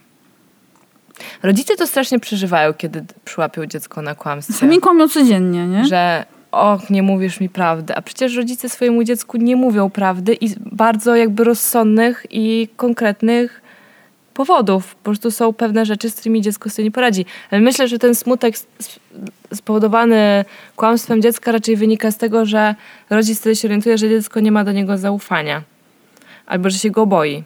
[1.42, 4.54] Rodzice to strasznie przeżywają, kiedy przyłapią dziecko na kłamstwie.
[4.54, 5.84] Sami kłamią codziennie, nie?
[5.84, 7.94] że och, nie mówisz mi prawdy.
[7.96, 13.60] A przecież rodzice swojemu dziecku nie mówią prawdy i bardzo jakby rozsądnych i konkretnych
[14.34, 14.94] powodów.
[14.94, 17.26] Po prostu są pewne rzeczy, z którymi dziecko sobie nie poradzi.
[17.50, 18.54] Ale myślę, że ten smutek
[19.54, 20.44] spowodowany
[20.76, 22.74] kłamstwem dziecka raczej wynika z tego, że
[23.10, 25.62] rodzic wtedy się orientuje, że dziecko nie ma do niego zaufania.
[26.46, 27.42] Albo, że się go boi.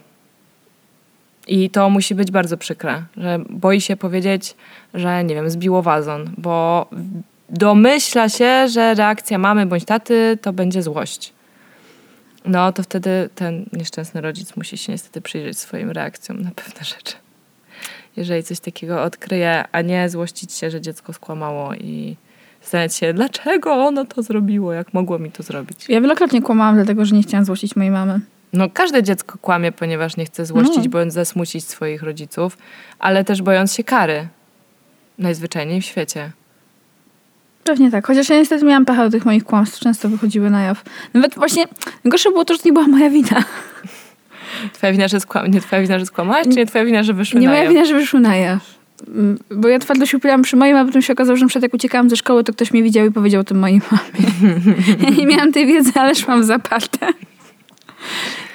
[1.46, 4.54] I to musi być bardzo przykre, że boi się powiedzieć,
[4.94, 6.86] że nie wiem, zbiło wazon, bo
[7.48, 11.32] domyśla się, że reakcja mamy bądź taty to będzie złość.
[12.44, 17.14] No to wtedy ten nieszczęsny rodzic musi się niestety przyjrzeć swoim reakcjom na pewne rzeczy.
[18.16, 22.16] Jeżeli coś takiego odkryje, a nie złościć się, że dziecko skłamało i
[22.62, 25.88] zastanawiać się, dlaczego ono to zrobiło, jak mogło mi to zrobić.
[25.88, 28.20] Ja wielokrotnie kłamałam, dlatego że nie chciałam złościć mojej mamy.
[28.52, 30.90] No każde dziecko kłamie, ponieważ nie chce złościć, No.
[30.90, 32.58] bojąc zasmucić swoich rodziców,
[32.98, 34.28] ale też bojąc się kary.
[35.18, 36.30] Najzwyczajniej w świecie.
[37.68, 38.06] Pewnie tak.
[38.06, 39.80] Chociaż ja niestety miałam pecha do tych moich kłamstw.
[39.80, 40.82] Często wychodziły na jaw.
[41.14, 41.64] Nawet właśnie
[42.04, 43.44] najgorsze było to, że to nie była moja wina.
[44.74, 45.50] Twoja wina, że skłam...
[45.50, 47.72] Nie twoja wina, że skłamałaś, czy nie twoja wina, że wyszły Nie na moja jaw?
[47.72, 48.60] wina, że wyszły na jaw.
[49.08, 51.62] Mm, Bo ja twardo się upierałam przy moim, a potem się okazało, że na przykład
[51.62, 54.52] jak uciekałam ze szkoły, to ktoś mnie widział i powiedział o tym mojej mamie.
[55.02, 57.06] ja nie miałam tej wiedzy, ale szłam zaparte.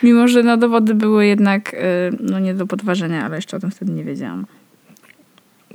[0.03, 1.77] Mimo, że no, dowody były jednak y,
[2.19, 4.45] no, nie do podważenia, ale jeszcze o tym wtedy nie wiedziałam.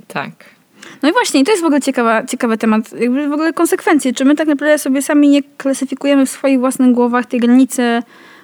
[0.07, 0.58] Tak.
[1.03, 2.93] No i właśnie, i to jest w ogóle ciekawa, ciekawy temat.
[2.99, 4.13] Jakby w ogóle konsekwencje.
[4.13, 8.01] Czy my tak naprawdę sobie sami nie klasyfikujemy w swoich własnych głowach tej granicy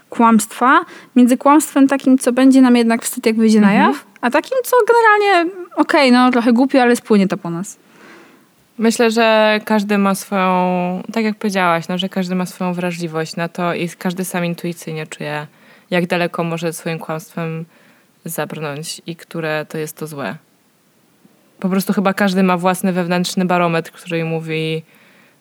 [0.09, 4.57] kłamstwa między kłamstwem takim, co będzie nam jednak wstyd, jak wyjdzie na jaw, a takim,
[4.63, 7.77] co generalnie, okej, no trochę głupio, ale spłynie to po nas.
[8.77, 13.49] Myślę, że każdy ma swoją, tak jak powiedziałaś, no, że każdy ma swoją wrażliwość na
[13.49, 15.47] to i każdy sam intuicyjnie czuje,
[15.91, 17.65] jak daleko może swoim kłamstwem
[18.25, 20.35] zabrnąć i które to jest to złe.
[21.59, 24.83] Po prostu chyba każdy ma własny wewnętrzny barometr, który mówi,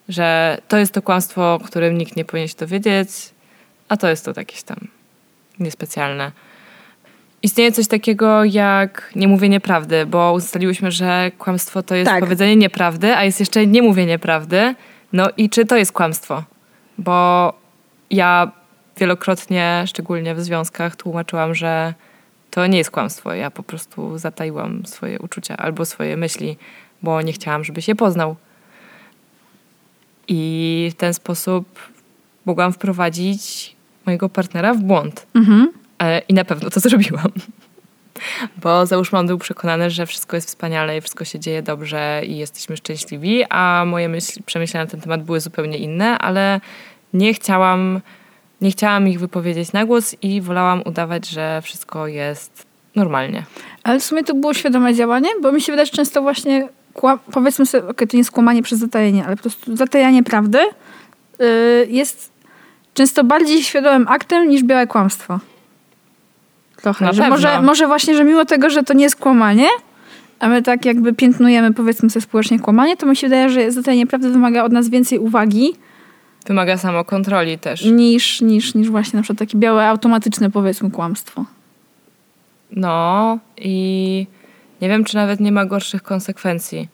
[0.08, 3.08] że to jest to kłamstwo, o którym nikt nie powinien się dowiedzieć,
[3.88, 4.76] a to jest to jakieś tam
[5.58, 6.32] niespecjalne.
[7.42, 12.20] Istnieje coś takiego jak niemówienie prawdy, bo ustaliłyśmy, że kłamstwo to jest Tak.
[12.20, 14.74] powiedzenie nieprawdy, a jest jeszcze niemówienie prawdy.
[15.12, 16.42] No i czy to jest kłamstwo?
[16.98, 17.52] Bo
[18.10, 18.52] ja
[18.96, 21.94] wielokrotnie, szczególnie w związkach, tłumaczyłam, że
[22.54, 23.34] to nie jest kłamstwo.
[23.34, 26.56] Ja po prostu zataiłam swoje uczucia albo swoje myśli,
[27.02, 28.36] bo nie chciałam, żebyś je poznał.
[30.28, 31.78] I w ten sposób
[32.44, 33.76] mogłam wprowadzić
[34.06, 35.26] mojego partnera w błąd.
[35.34, 35.72] Mhm.
[35.98, 37.32] E, I na pewno to zrobiłam.
[38.62, 42.36] Bo załóżmy, on był przekonany, że wszystko jest wspaniale i wszystko się dzieje dobrze i
[42.36, 46.60] jesteśmy szczęśliwi, a moje myśli, przemyślenia na ten temat były zupełnie inne, ale
[47.12, 48.00] nie chciałam,
[48.60, 53.42] nie chciałam ich wypowiedzieć na głos i wolałam udawać, że wszystko jest normalnie.
[53.82, 57.18] Ale w sumie to było świadome działanie, bo mi się wydaje, że często właśnie, kła-
[57.32, 60.58] powiedzmy sobie, okej, to nie jest kłamanie przez zatajenie, ale po prostu zatajanie prawdy
[61.38, 61.46] yy,
[61.88, 62.32] jest
[62.94, 65.40] często bardziej świadomym aktem niż białe kłamstwo.
[66.76, 67.12] Trochę.
[67.12, 69.68] Że może, może właśnie, że mimo tego, że to nie jest kłamanie,
[70.38, 74.06] a my tak jakby piętnujemy powiedzmy sobie społecznie kłamanie, to mi się wydaje, że zatajenie
[74.06, 75.74] prawdy wymaga od nas więcej uwagi
[76.46, 77.84] Wymaga samokontroli też.
[77.84, 81.44] niż, niż, niż właśnie na przykład takie białe, automatyczne powiedzmy kłamstwo.
[82.70, 84.26] No i
[84.80, 86.88] nie wiem, czy nawet nie ma gorszych konsekwencji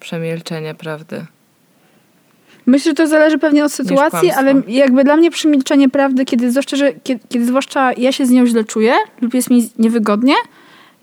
[0.00, 1.26] przemilczenie prawdy.
[2.66, 6.76] Myślę, że to zależy pewnie od sytuacji, ale jakby dla mnie przemilczenie prawdy, kiedy zwłaszcza,
[6.76, 10.34] że, kiedy, kiedy zwłaszcza ja się z nią źle czuję lub jest mi niewygodnie,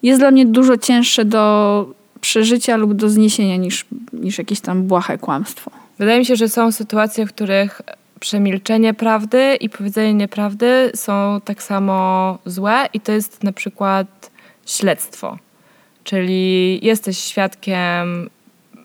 [0.03, 5.17] jest dla mnie dużo cięższe do przeżycia lub do zniesienia niż, niż jakieś tam błahe
[5.17, 5.71] kłamstwo.
[5.99, 7.81] Wydaje mi się, że są sytuacje, w których
[8.19, 14.31] przemilczenie prawdy i powiedzenie nieprawdy są tak samo złe i to jest na przykład
[14.65, 15.37] śledztwo.
[16.03, 18.29] Czyli jesteś świadkiem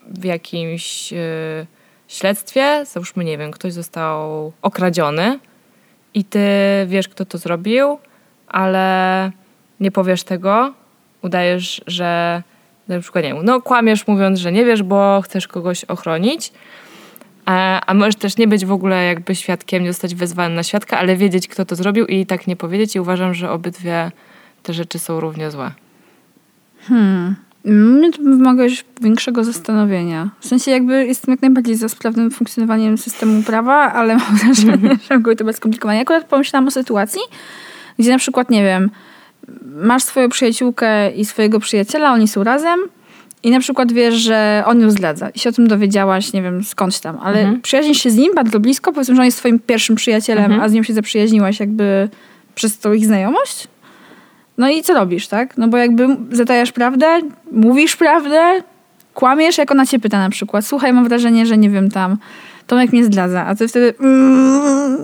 [0.07, 1.65] w jakimś y,
[2.07, 5.39] śledztwie, załóżmy, nie wiem, ktoś został okradziony
[6.13, 6.39] i ty
[6.87, 7.97] wiesz, kto to zrobił,
[8.47, 9.31] ale
[9.79, 10.73] nie powiesz tego,
[11.21, 12.43] udajesz, że
[12.87, 16.51] na przykład, nie wiem, no kłamiesz mówiąc, że nie wiesz, bo chcesz kogoś ochronić,
[17.51, 20.97] a, a możesz też nie być w ogóle jakby świadkiem, nie zostać wezwany na świadka,
[20.97, 24.11] ale wiedzieć, kto to zrobił i tak nie powiedzieć i uważam, że obydwie
[24.63, 25.71] te rzeczy są równie złe.
[26.87, 27.35] Hmm.
[27.65, 30.29] Mnie to wymaga już większego zastanowienia.
[30.39, 35.17] W sensie jakby jestem jak najbardziej za sprawnym funkcjonowaniem systemu prawa, ale mam wrażenie, że
[35.17, 35.99] mogło to być skomplikowane.
[35.99, 37.21] Akurat pomyślałam o sytuacji,
[37.99, 38.89] gdzie na przykład, nie wiem,
[39.65, 42.79] masz swoją przyjaciółkę i swojego przyjaciela, oni są razem
[43.43, 46.63] i na przykład wiesz, że on ją zdradza i się o tym dowiedziałaś, nie wiem,
[46.63, 47.61] skądś tam, ale Mhm.
[47.61, 50.61] przyjaźnisz się z nim bardzo blisko, powiedzmy, że on jest twoim pierwszym przyjacielem, Mhm.
[50.61, 52.09] a z nią się zaprzyjaźniłaś jakby
[52.55, 53.67] przez tą ich znajomość.
[54.57, 55.57] No i co robisz, tak?
[55.57, 57.07] No bo jakby zatajasz prawdę,
[57.51, 58.41] mówisz prawdę,
[59.13, 60.65] kłamiesz, jak ona cię pyta na przykład.
[60.65, 62.17] Słuchaj, mam wrażenie, że nie wiem tam,
[62.67, 63.93] Tomek mnie zdradza, a ty wtedy...
[63.99, 64.97] Mm,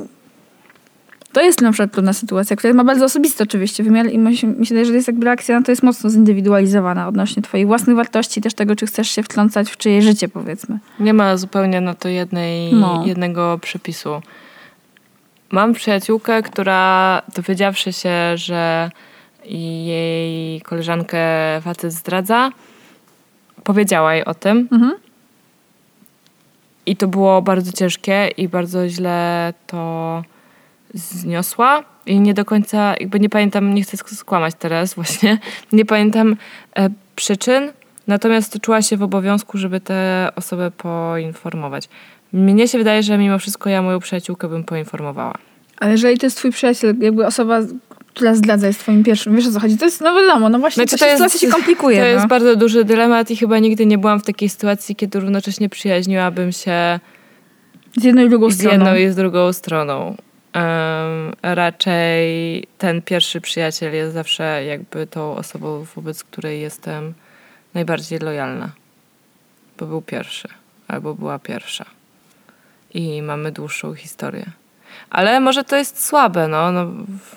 [1.38, 4.54] to jest na przykład trudna sytuacja, która ma bardzo osobisty oczywiście wymiar i mi się,
[4.54, 8.54] wydaje, że jest jakby reakcja na to jest mocno zindywidualizowana odnośnie twoich własnych wartości, też
[8.54, 10.80] tego, czy chcesz się wtrącać w czyjeś życie, powiedzmy.
[11.00, 13.04] Nie ma zupełnie na to jednej, No.
[13.06, 14.22] jednego przepisu.
[15.52, 18.92] Mam przyjaciółkę, która dowiedziawszy się, że
[19.46, 21.20] jej koleżankę
[21.62, 22.52] facet zdradza,
[23.64, 24.68] powiedziała jej o tym.
[24.72, 24.94] Mhm.
[26.86, 30.24] I to było bardzo ciężkie i bardzo źle to
[30.98, 31.84] zniosła.
[32.06, 35.38] I nie do końca, jakby nie pamiętam, nie chcę skłamać teraz właśnie,
[35.72, 36.36] nie pamiętam
[36.76, 37.72] e, przyczyn,
[38.08, 41.90] natomiast czuła się w obowiązku, żeby tę osobę poinformować.
[42.34, 45.34] Mnie się wydaje, że mimo wszystko ja moją przyjaciółkę bym poinformowała.
[45.80, 47.60] Ale jeżeli to jest twój przyjaciel, jakby osoba,
[48.14, 49.78] która zdradza jest twoim pierwszym, wiesz o co chodzi?
[49.78, 51.98] To jest, no wiadomo, no właśnie, Znaczy, to, się, sytuacja się komplikuje.
[51.98, 52.08] To no.
[52.08, 56.52] jest bardzo duży dylemat i chyba nigdy nie byłam w takiej sytuacji, kiedy równocześnie przyjaźniłabym
[56.52, 57.00] się
[57.98, 58.72] Z jedną i drugą z stroną.
[58.74, 60.16] jedną i z drugą stroną.
[61.44, 67.14] Raczej ten pierwszy przyjaciel jest zawsze jakby tą osobą, wobec której jestem
[67.74, 68.70] najbardziej lojalna.
[69.78, 70.48] Bo był pierwszy,
[70.88, 71.86] albo była pierwsza.
[72.94, 74.46] I mamy dłuższą historię.
[75.10, 76.72] Ale może to jest słabe, no.
[76.72, 76.86] no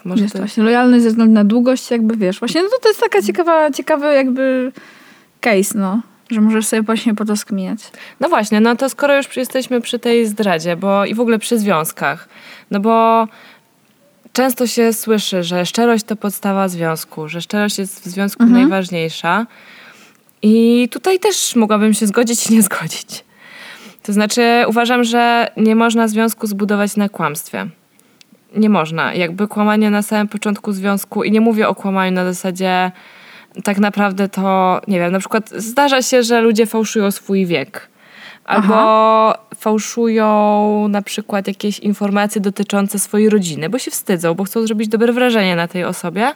[0.04, 2.38] może Jest to właśnie lojalność ze względu na długość, jakby wiesz.
[2.38, 4.72] Właśnie no to, to jest taka ciekawa, ciekawy jakby
[5.40, 6.00] case, no.
[6.30, 7.78] Że możesz sobie właśnie po to skminiać.
[8.20, 11.58] No właśnie, no to skoro już jesteśmy przy tej zdradzie, bo i w ogóle przy
[11.58, 12.28] związkach,
[12.70, 13.26] no bo
[14.32, 18.60] często się słyszy, że szczerość to podstawa związku, że szczerość jest w związku Mhm.
[18.60, 19.46] najważniejsza.
[20.42, 23.24] I tutaj też mogłabym się zgodzić i nie zgodzić.
[24.02, 27.66] To znaczy, uważam, że nie można związku zbudować na kłamstwie.
[28.56, 29.14] Nie można.
[29.14, 32.90] Jakby kłamanie na samym początku związku, i nie mówię o kłamaniu na zasadzie
[33.64, 37.89] tak naprawdę to, nie wiem, na przykład zdarza się, że ludzie fałszują swój wiek.
[38.44, 44.88] Albo fałszują na przykład jakieś informacje dotyczące swojej rodziny, bo się wstydzą, bo chcą zrobić
[44.88, 46.32] dobre wrażenie na tej osobie.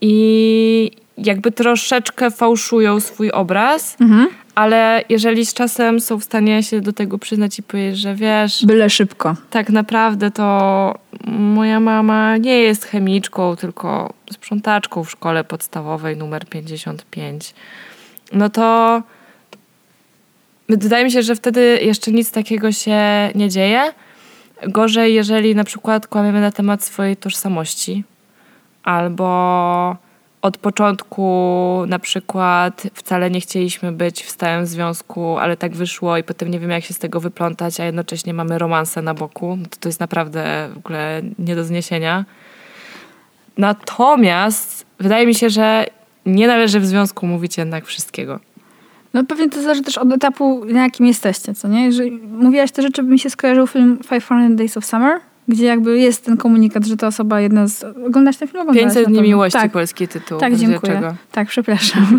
[0.00, 4.28] i jakby troszeczkę fałszują swój obraz, Mhm.
[4.54, 8.66] ale jeżeli z czasem są w stanie się do tego przyznać i powiedzieć, że wiesz,
[8.66, 9.34] Byle szybko.
[9.50, 10.94] tak naprawdę to
[11.26, 17.54] moja mama nie jest chemiczką, tylko sprzątaczką w szkole podstawowej numer 55.
[18.32, 19.02] No to
[20.76, 22.98] wydaje mi się, że wtedy jeszcze nic takiego się
[23.34, 23.92] nie dzieje.
[24.68, 28.04] Gorzej, jeżeli na przykład kłamiemy na temat swojej tożsamości
[28.82, 29.96] albo
[30.42, 36.22] od początku na przykład wcale nie chcieliśmy być w stałym związku, ale tak wyszło i
[36.22, 39.56] potem nie wiem jak się z tego wyplątać, a jednocześnie mamy romansę na boku.
[39.56, 42.24] No to, to jest naprawdę w ogóle nie do zniesienia.
[43.58, 45.86] Natomiast wydaje mi się, że
[46.26, 48.40] nie należy w związku mówić jednak wszystkiego.
[49.14, 51.84] No pewnie to zależy też od etapu, na jakim jesteście, co nie?
[51.84, 55.98] Jeżeli mówiłaś te rzeczy, by mi się skojarzył film 500 Days of Summer, gdzie jakby
[55.98, 57.84] jest ten komunikat, że ta osoba jedna z...
[57.84, 58.60] Oglądasz ten film?
[58.60, 60.38] Oglądałaś 500 na dni miłości, Tak, polski tytuł.
[60.38, 60.92] tak dziękuję.
[60.92, 61.14] czego.
[61.32, 62.18] Tak, przepraszam.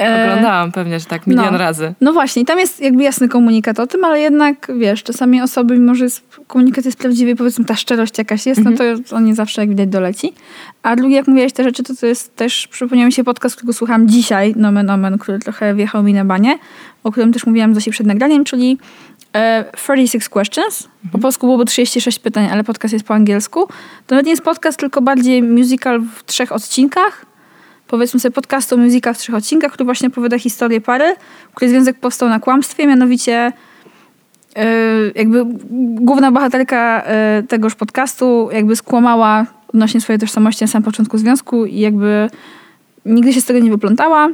[0.00, 1.58] E, Oglądałam pewnie, że tak milion no.
[1.58, 1.94] razy.
[2.00, 5.94] No właśnie, tam jest jakby jasny komunikat o tym, ale jednak, wiesz, czasami osoby, mimo
[5.94, 8.84] że jest, komunikat jest prawdziwy, powiedzmy ta szczerość jakaś jest, no to
[9.16, 10.32] on nie zawsze, jak widać, doleci.
[10.82, 13.72] A drugi, jak mówiłaś te rzeczy, to to jest też, przypomniał mi się podcast, którego
[13.72, 16.58] słuchałam dzisiaj, nomen omen, który trochę wjechał mi na banie,
[17.04, 18.78] o którym też mówiłam Zosi przed nagraniem, czyli
[19.36, 20.88] e, 36 Questions.
[21.12, 23.66] Po polsku byłoby 36 pytań, ale podcast jest po angielsku.
[24.06, 27.27] To nawet nie jest podcast, tylko bardziej musical w trzech odcinkach
[27.88, 31.14] powiedzmy sobie podcastu Musica w trzech odcinkach, który właśnie opowiada historię pary,
[31.54, 33.52] której związek powstał na kłamstwie, mianowicie
[34.56, 34.62] yy,
[35.14, 35.44] jakby
[35.94, 37.02] główna bohaterka
[37.36, 42.30] yy, tegoż podcastu jakby skłamała odnośnie swojej tożsamości na samym początku związku i jakby
[43.06, 44.28] nigdy się z tego nie wyplątała.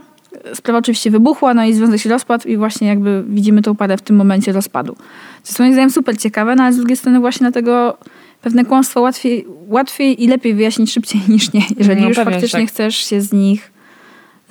[0.54, 4.02] Sprawa oczywiście wybuchła, no i związek się rozpadł i właśnie jakby widzimy tą parę w
[4.02, 4.96] tym momencie rozpadu.
[5.42, 7.98] Co jest moim zdaniem super ciekawe, no ale z drugiej strony właśnie dlatego
[8.44, 12.68] pewne kłamstwa łatwiej, łatwiej i lepiej wyjaśnić szybciej niż nie, jeżeli No już faktycznie tak.
[12.68, 13.72] chcesz się z nich,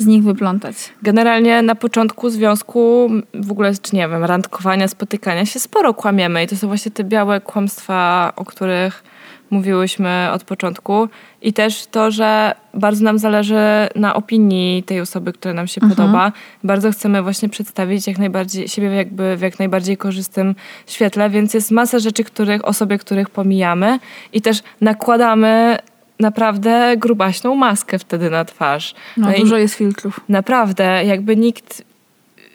[0.04, 0.76] z nich wyplątać.
[1.02, 6.48] Generalnie na początku związku, w ogóle, czy nie wiem, randkowania, spotykania się sporo kłamiemy i
[6.48, 9.04] to są właśnie te białe kłamstwa, o których
[9.50, 11.10] mówiłyśmy od początku
[11.42, 16.32] i też to, że bardzo nam zależy na opinii tej osoby, która nam się podoba.
[16.64, 20.56] Bardzo chcemy właśnie przedstawić jak najbardziej, siebie jakby w jak najbardziej korzystnym
[20.88, 24.00] świetle, więc jest masa rzeczy, których, o sobie, których pomijamy
[24.34, 25.78] i też nakładamy
[26.24, 28.96] naprawdę grubaśną maskę wtedy na twarz.
[29.18, 30.20] No, i- dużo jest filtrów.
[30.30, 31.84] Naprawdę, jakby nikt,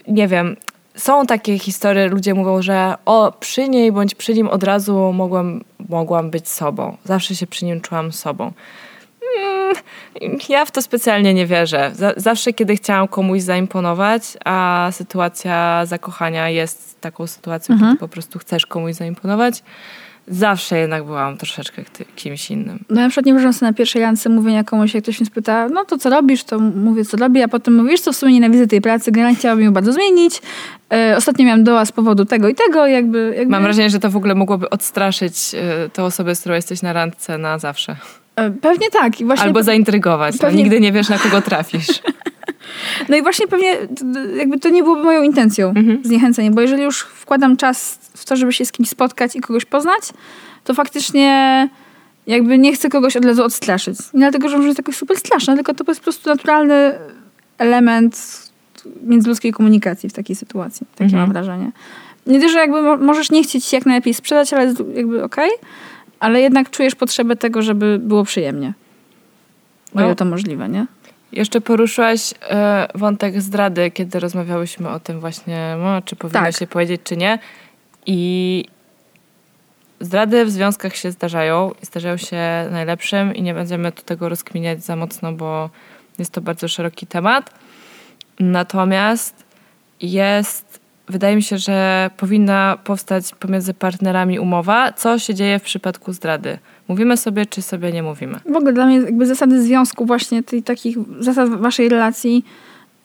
[0.08, 0.56] nie wiem,
[0.94, 5.60] są takie historie, ludzie mówią, że o, przy niej bądź przy nim od razu mogłam,
[5.88, 6.96] mogłam być sobą.
[7.04, 8.52] Zawsze się przy nim czułam sobą.
[10.22, 11.90] Mm, ja w to specjalnie nie wierzę.
[11.94, 18.38] Za- zawsze, kiedy chciałam komuś zaimponować, a sytuacja zakochania jest taką sytuacją, kiedy po prostu
[18.38, 19.62] chcesz komuś zaimponować,
[20.31, 21.83] zawsze jednak byłam troszeczkę
[22.16, 22.85] kimś innym.
[22.91, 25.68] No na przykład nie wyobrażam sobie na pierwszej randce mówienia komuś, jak ktoś mnie spyta,
[25.68, 28.66] no to co robisz, to mówię, co robię, a potem mówisz, co w sumie nienawidzę
[28.66, 30.43] tej pracy, generalnie chciałabym ją bardzo zmienić.
[30.93, 33.35] E, ostatnio miałam doła z powodu tego i tego, jakby...
[33.37, 35.55] jakby Mam wrażenie, że to w ogóle mogłoby odstraszyć
[35.87, 37.97] y, tę osobę, z którą jesteś na randce na zawsze.
[38.39, 39.20] E, pewnie tak.
[39.20, 40.34] I właśnie Albo zaintrygować.
[40.34, 41.86] No, pewnie- nigdy nie wiesz, na kogo trafisz.
[43.09, 43.76] No i właśnie pewnie
[44.36, 46.05] jakby to nie byłoby moją intencją, Mhm.
[46.05, 49.64] zniechęcenie, bo jeżeli już wkładam czas w to, żeby się z kimś spotkać i kogoś
[49.64, 50.03] poznać,
[50.64, 51.68] to faktycznie
[52.26, 53.99] jakby nie chcę kogoś od razu odstraszyć.
[54.14, 56.93] Nie dlatego, że może jest jakoś super straszne, tylko to jest po prostu naturalny
[57.59, 58.43] element
[59.03, 60.86] międzyludzkiej komunikacji w takiej sytuacji.
[60.93, 61.22] Takie Mhm.
[61.22, 61.70] mam wrażenie.
[62.26, 65.51] Nie tylko, że jakby mo- możesz nie chcieć się jak najlepiej sprzedać, ale jakby okej,
[66.20, 68.72] ale jednak czujesz potrzebę tego, żeby było przyjemnie.
[69.94, 70.04] O No.
[70.06, 70.86] ile to możliwe, nie?
[71.32, 76.56] Jeszcze poruszyłaś e, wątek zdrady, kiedy rozmawiałyśmy o tym właśnie, no, czy powinno Tak.
[76.56, 77.38] się powiedzieć, czy nie.
[78.06, 78.64] I
[80.00, 81.72] zdrady w związkach się zdarzają.
[81.82, 82.36] i Zdarzają się
[82.70, 85.70] najlepszym i nie będziemy tu tego rozkminiać za mocno, bo
[86.18, 87.50] jest to bardzo szeroki temat.
[88.40, 89.44] Natomiast
[90.00, 90.78] jest,
[91.09, 96.59] wydaje mi się, że powinna powstać pomiędzy partnerami umowa, co się dzieje w przypadku zdrady.
[96.88, 98.40] Mówimy sobie, czy sobie nie mówimy.
[98.52, 102.44] W ogóle dla mnie jakby zasady związku właśnie, tych takich zasad waszej relacji,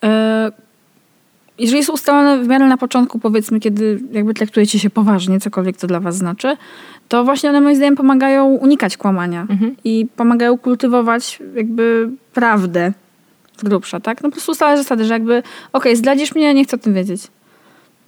[0.04, 0.52] e,
[1.58, 5.86] jeżeli są ustalone w miarę na początku, powiedzmy, kiedy jakby traktujecie się poważnie, cokolwiek to
[5.86, 6.56] dla was znaczy,
[7.08, 9.46] to właśnie one moim zdaniem pomagają unikać kłamania
[9.84, 12.92] i pomagają kultywować jakby prawdę
[13.56, 14.22] z grubsza, tak?
[14.22, 15.42] No po prostu ustalać zasady, że jakby
[15.72, 17.22] okej, zdradzisz mnie, nie chcę o tym wiedzieć.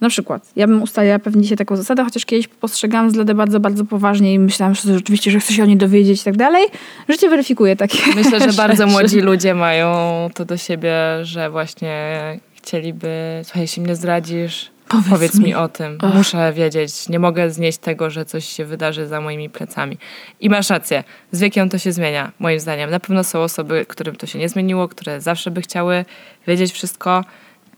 [0.01, 3.85] Na przykład, ja bym ustaliła pewnie dzisiaj taką zasadę, chociaż kiedyś postrzegałam zdradę bardzo, bardzo
[3.85, 6.65] poważnie i myślałam, że rzeczywiście, że chcę się o niej dowiedzieć i tak dalej.
[7.09, 9.89] Życie weryfikuje takie Myślę, że bardzo młodzi ludzie mają
[10.33, 12.21] to do siebie, że właśnie
[12.53, 14.71] chcieliby, słuchaj, jeśli mnie zdradzisz,
[15.09, 15.45] Powiedz, mi.
[15.45, 15.55] mi.
[15.55, 15.97] o tym.
[16.13, 17.09] Muszę wiedzieć.
[17.09, 19.97] Nie mogę znieść tego, że coś się wydarzy za moimi plecami.
[20.39, 21.03] I masz rację.
[21.31, 22.89] Z wiekiem to się zmienia, moim zdaniem.
[22.89, 26.05] Na pewno są osoby, którym to się nie zmieniło, które zawsze by chciały
[26.47, 27.23] wiedzieć wszystko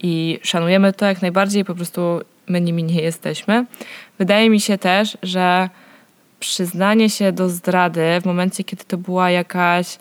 [0.02, 1.64] i szanujemy to jak najbardziej.
[1.64, 3.66] Po prostu my nimi nie jesteśmy.
[4.18, 5.68] Wydaje mi się też, że
[6.40, 9.98] przyznanie się do zdrady w momencie, kiedy to była jakaś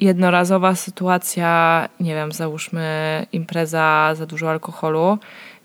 [0.00, 5.18] jednorazowa sytuacja, nie wiem, załóżmy impreza za dużo alkoholu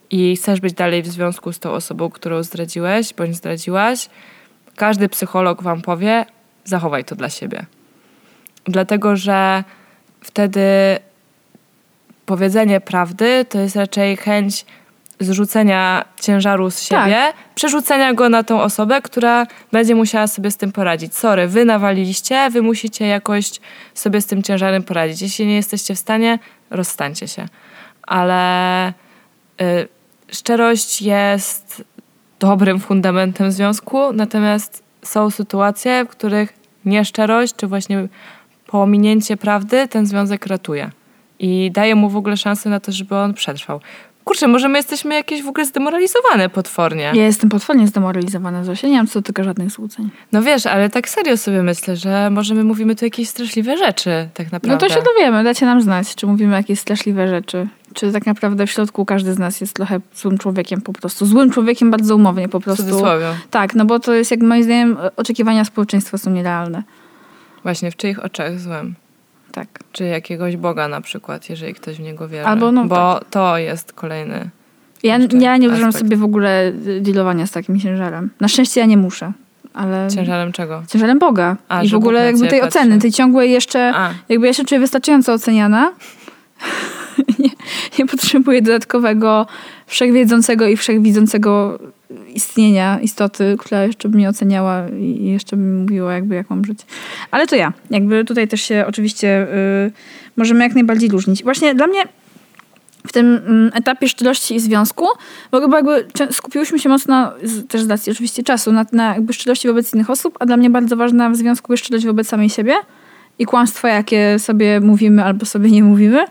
[0.09, 4.09] i chcesz być dalej w związku z tą osobą, którą zdradziłeś bądź zdradziłaś,
[4.75, 6.25] każdy psycholog wam powie,
[6.63, 7.65] zachowaj to dla siebie.
[8.65, 9.63] Dlatego, że
[10.21, 10.61] wtedy
[12.25, 14.65] powiedzenie prawdy to jest raczej chęć
[15.19, 17.05] zrzucenia ciężaru z Tak.
[17.05, 21.15] siebie, przerzucenia go na tą osobę, która będzie musiała sobie z tym poradzić.
[21.15, 23.51] Sorry, wy nawaliliście, wy musicie jakoś
[23.93, 25.21] sobie z tym ciężarem poradzić.
[25.21, 27.45] Jeśli nie jesteście w stanie, rozstańcie się.
[28.01, 28.87] Ale
[29.61, 29.87] y,
[30.31, 31.83] szczerość jest
[32.39, 36.53] dobrym fundamentem związku, natomiast są sytuacje, w których
[36.85, 38.07] nieszczerość, czy właśnie
[38.67, 40.91] pominięcie prawdy ten związek ratuje.
[41.43, 43.79] I daje mu w ogóle szansę na to, żeby on przetrwał.
[44.23, 47.11] Kurczę, może my jesteśmy jakieś w ogóle zdemoralizowane potwornie.
[47.13, 48.87] Ja jestem potwornie zdemoralizowana, Zosia.
[48.87, 50.09] Nie mam co do tego żadnych złudzeń.
[50.31, 54.29] No wiesz, ale tak serio sobie myślę, że może my mówimy tu jakieś straszliwe rzeczy,
[54.33, 54.87] tak No naprawdę.
[54.87, 57.67] to się dowiemy, dajcie nam znać, czy mówimy jakieś straszliwe rzeczy.
[57.93, 61.25] Czy tak naprawdę w środku każdy z nas jest trochę złym człowiekiem po prostu.
[61.25, 62.83] Złym człowiekiem bardzo umownie po W prostu.
[62.83, 63.25] cudzysłowie.
[63.51, 66.83] Tak, no bo to jest jak moim zdaniem oczekiwania społeczeństwa są nierealne.
[67.63, 68.95] Właśnie, w czyich oczach złym.
[69.51, 69.67] Tak.
[69.91, 72.47] Czy jakiegoś Boga na przykład, jeżeli ktoś w niego wierzy.
[72.47, 74.49] Albo no Bo to jest kolejny...
[75.03, 76.71] Ja, ja nie uważam sobie w ogóle
[77.01, 78.29] dealowania z takim ciężarem.
[78.39, 79.31] Na szczęście ja nie muszę,
[79.73, 80.07] ale...
[80.15, 80.83] Ciężarem czego?
[80.87, 81.57] Ciężarem Boga.
[81.69, 82.79] A, I w ogóle jakby tej patrzy.
[82.79, 83.91] oceny, tej ciągłej jeszcze...
[83.95, 85.93] A, Jakby ja się czuję wystarczająco oceniana.
[87.39, 87.49] nie,
[87.99, 89.47] nie potrzebuję dodatkowego
[89.87, 91.79] wszechwiedzącego i wszechwidzącego
[92.33, 96.65] istnienia istoty, która jeszcze by mnie oceniała i jeszcze by mi mówiła jakby jak mam
[96.65, 96.79] żyć.
[97.31, 97.73] Ale to ja.
[97.89, 99.47] Jakby tutaj też się oczywiście
[99.87, 99.91] y,
[100.37, 101.43] możemy jak najbardziej różnić.
[101.43, 102.03] Właśnie dla mnie
[103.07, 105.05] w tym mm, etapie szczerości i związku,
[105.51, 107.33] bo chyba jakby skupiłyśmy się mocno,
[107.67, 110.69] też z racji oczywiście czasu, na, na jakby szczerości wobec innych osób, a dla mnie
[110.69, 112.73] bardzo ważna w związku jest szczerość wobec samej siebie
[113.39, 116.25] i kłamstwa, jakie sobie mówimy albo sobie nie mówimy.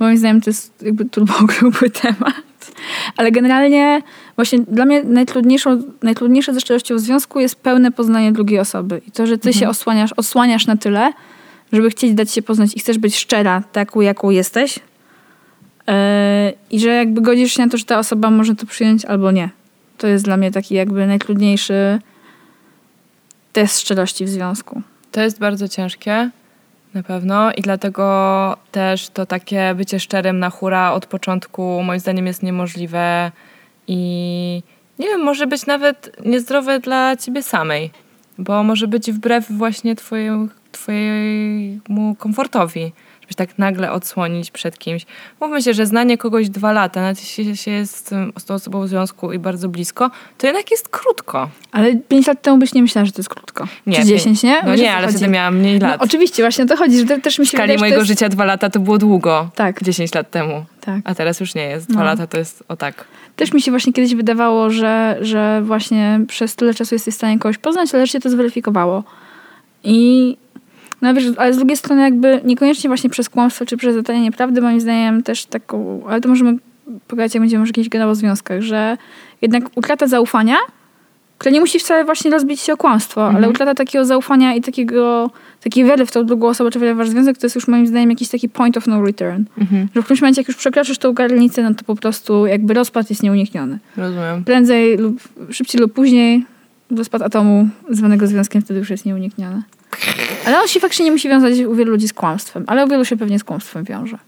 [0.00, 2.34] Moim zdaniem to jest jakby turbo gruby temat.
[3.16, 4.02] Ale generalnie
[4.36, 9.00] właśnie dla mnie najtrudniejszą, najtrudniejsze ze szczerością w związku jest pełne poznanie drugiej osoby.
[9.06, 11.12] I to, że ty się osłaniasz, osłaniasz na tyle,
[11.72, 14.80] żeby chcieć dać się poznać i chcesz być szczera taką, jaką jesteś,
[15.90, 15.94] Yy,
[16.70, 19.50] I że jakby godzisz się na to, że ta osoba może to przyjąć albo nie.
[19.98, 21.98] To jest dla mnie taki jakby najtrudniejszy
[23.52, 24.82] test szczerości w związku.
[25.12, 26.30] to jest bardzo ciężkie,
[26.94, 27.52] na pewno.
[27.52, 33.32] I dlatego też to takie bycie szczerym na hura od początku moim zdaniem jest niemożliwe
[33.86, 34.62] i
[34.98, 37.90] nie wiem, może być nawet niezdrowe dla ciebie samej,
[38.38, 42.92] bo może być wbrew właśnie twojemu, twojemu komfortowi,
[43.30, 45.06] żebyś tak nagle odsłonić przed kimś.
[45.40, 48.88] Mówmy się, że znanie kogoś dwa lata, nawet jeśli się jest z, tą osobą w
[48.88, 51.48] związku i bardzo blisko, to jednak jest krótko.
[51.72, 53.66] Ale pięć lat temu byś nie myślała, że to jest krótko.
[53.86, 54.62] Nie, Czy pię- dziesięć, nie?
[54.64, 55.18] No Wiesz, nie, ale chodzi?
[55.18, 56.02] wtedy miałam mniej No, lat.
[56.02, 58.08] oczywiście, właśnie o to chodzi, że też mi W się skali wydaje, mojego jest...
[58.08, 59.50] życia dwa lata to było długo.
[59.54, 59.82] Tak.
[59.82, 60.64] 10 lat temu.
[60.80, 61.00] Tak.
[61.04, 61.88] A teraz już nie jest.
[61.90, 62.06] Dwa No.
[62.06, 63.04] lata to jest o tak.
[63.36, 67.38] Też mi się właśnie kiedyś wydawało, że, że właśnie przez tyle czasu jesteś w stanie
[67.38, 69.04] kogoś poznać, ale się to zweryfikowało.
[69.84, 70.36] I
[71.02, 74.60] no wiesz, ale z drugiej strony jakby niekoniecznie właśnie przez kłamstwo czy przez zatajenie prawdy,
[74.60, 76.56] moim zdaniem też taką, ale to możemy
[77.08, 78.96] pogadać, jak będziemy może kiedyś gadać o związkach, że
[79.42, 80.56] jednak utrata zaufania,
[81.38, 85.30] która nie musi wcale właśnie rozbić się o kłamstwo, ale utrata takiego zaufania i takiego,
[85.60, 88.10] takiej wiary w tą drugą osobę, czy w wasz związek, to jest już moim zdaniem
[88.10, 89.44] jakiś taki point of no return.
[89.94, 93.10] Że w którymś momencie, jak już przekroczysz tą granicę, no to po prostu jakby rozpad
[93.10, 94.44] jest nieunikniony Rozumiem.
[94.44, 95.20] prędzej lub
[95.50, 96.44] szybciej lub później
[96.90, 99.62] rozpad atomu zwanego związkiem wtedy już jest nieunikniony.
[100.46, 103.04] Ale on się faktycznie nie musi wiązać u wielu ludzi z kłamstwem, ale u wielu
[103.04, 104.18] się pewnie z kłamstwem wiąże.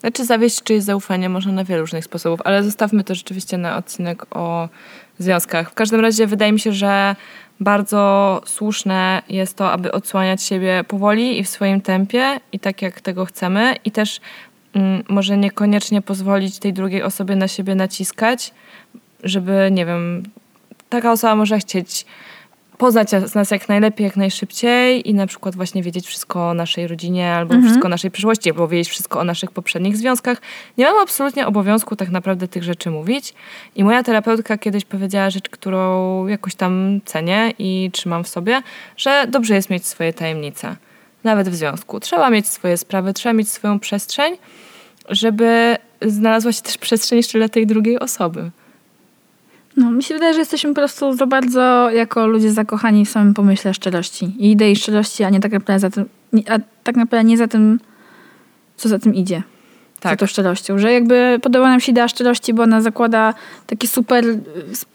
[0.00, 4.36] Znaczy zawieść czyjeś zaufanie można na wiele różnych sposobów, ale zostawmy to rzeczywiście na odcinek
[4.36, 4.68] o
[5.18, 5.70] związkach.
[5.70, 7.16] W każdym razie wydaje mi się, że
[7.60, 13.00] bardzo słuszne jest to, aby odsłaniać siebie powoli i w swoim tempie i tak jak
[13.00, 14.20] tego chcemy i też
[14.74, 18.54] mm, może niekoniecznie pozwolić tej drugiej osobie na siebie naciskać,
[19.24, 20.22] żeby, nie wiem,
[20.88, 22.06] taka osoba może chcieć
[22.80, 27.32] poznać nas jak najlepiej, jak najszybciej i na przykład właśnie wiedzieć wszystko o naszej rodzinie
[27.32, 30.40] albo wszystko o naszej przyszłości, albo wiedzieć wszystko o naszych poprzednich związkach.
[30.78, 33.34] Nie mam absolutnie obowiązku tak naprawdę tych rzeczy mówić.
[33.76, 38.62] I moja terapeutka kiedyś powiedziała rzecz, którą jakoś tam cenię i trzymam w sobie,
[38.96, 40.76] że dobrze jest mieć swoje tajemnice.
[41.24, 42.00] Nawet w związku.
[42.00, 44.36] Trzeba mieć swoje sprawy, trzeba mieć swoją przestrzeń,
[45.08, 48.50] żeby znalazła się też przestrzeń jeszcze dla tej drugiej osoby.
[49.76, 53.34] No, mi się wydaje, że jesteśmy po prostu za bardzo jako ludzie zakochani w samym
[53.34, 56.08] pomyśle szczerości i idei szczerości, a nie tak naprawdę za tym,
[56.48, 57.80] a tak naprawdę nie za tym,
[58.76, 59.42] co za tym idzie.
[60.02, 60.18] Za Tak.
[60.18, 60.78] tą szczerością.
[60.78, 63.34] Że jakby podoba nam się idea szczerości, bo ona zakłada
[63.66, 64.24] takie super,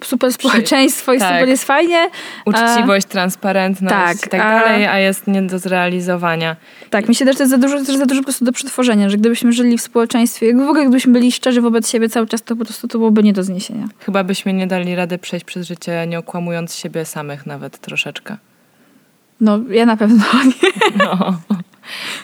[0.03, 1.33] super społeczeństwo i tak.
[1.33, 2.09] super jest fajnie.
[2.45, 6.55] Uczciwość, transparentność tak, i tak a- dalej, a jest nie do zrealizowania.
[6.89, 9.09] Tak, mi się też to jest za dużo, też za dużo po prostu do przetworzenia,
[9.09, 12.43] że gdybyśmy żyli w społeczeństwie, jakby w ogóle gdybyśmy byli szczerzy wobec siebie cały czas,
[12.43, 13.87] to po prostu to byłoby nie do zniesienia.
[13.99, 18.37] Chyba byśmy nie dali rady przejść przez życie, nie okłamując siebie samych nawet troszeczkę.
[19.41, 20.69] No, ja na pewno nie.
[20.97, 21.37] No.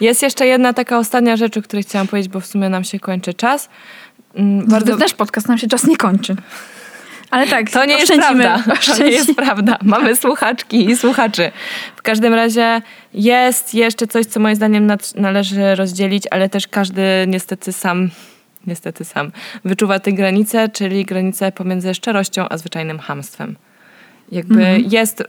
[0.02, 3.00] Jest jeszcze jedna taka ostatnia rzecz, o której chciałam powiedzieć, bo w sumie nam się
[3.00, 3.70] kończy czas.
[4.36, 4.98] Mm, Bardzo...
[4.98, 6.36] Nasz podcast nam się czas nie kończy.
[7.32, 8.64] Ale tak, To nie jest prawda.
[8.86, 9.78] To nie jest prawda.
[9.84, 11.52] Mamy słuchaczki i słuchaczy.
[11.96, 12.82] W każdym razie
[13.14, 18.10] jest jeszcze coś, co moim zdaniem należy rozdzielić, ale też każdy niestety sam,
[18.68, 19.32] niestety sam
[19.66, 23.56] wyczuwa te granice, czyli granice pomiędzy szczerością a zwyczajnym hamstwem.
[24.32, 25.26] Jakby jest y,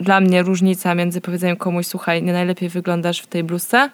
[0.00, 3.90] dla mnie różnica między powiedzeniem komuś, słuchaj, nie najlepiej wyglądasz w tej bluzce,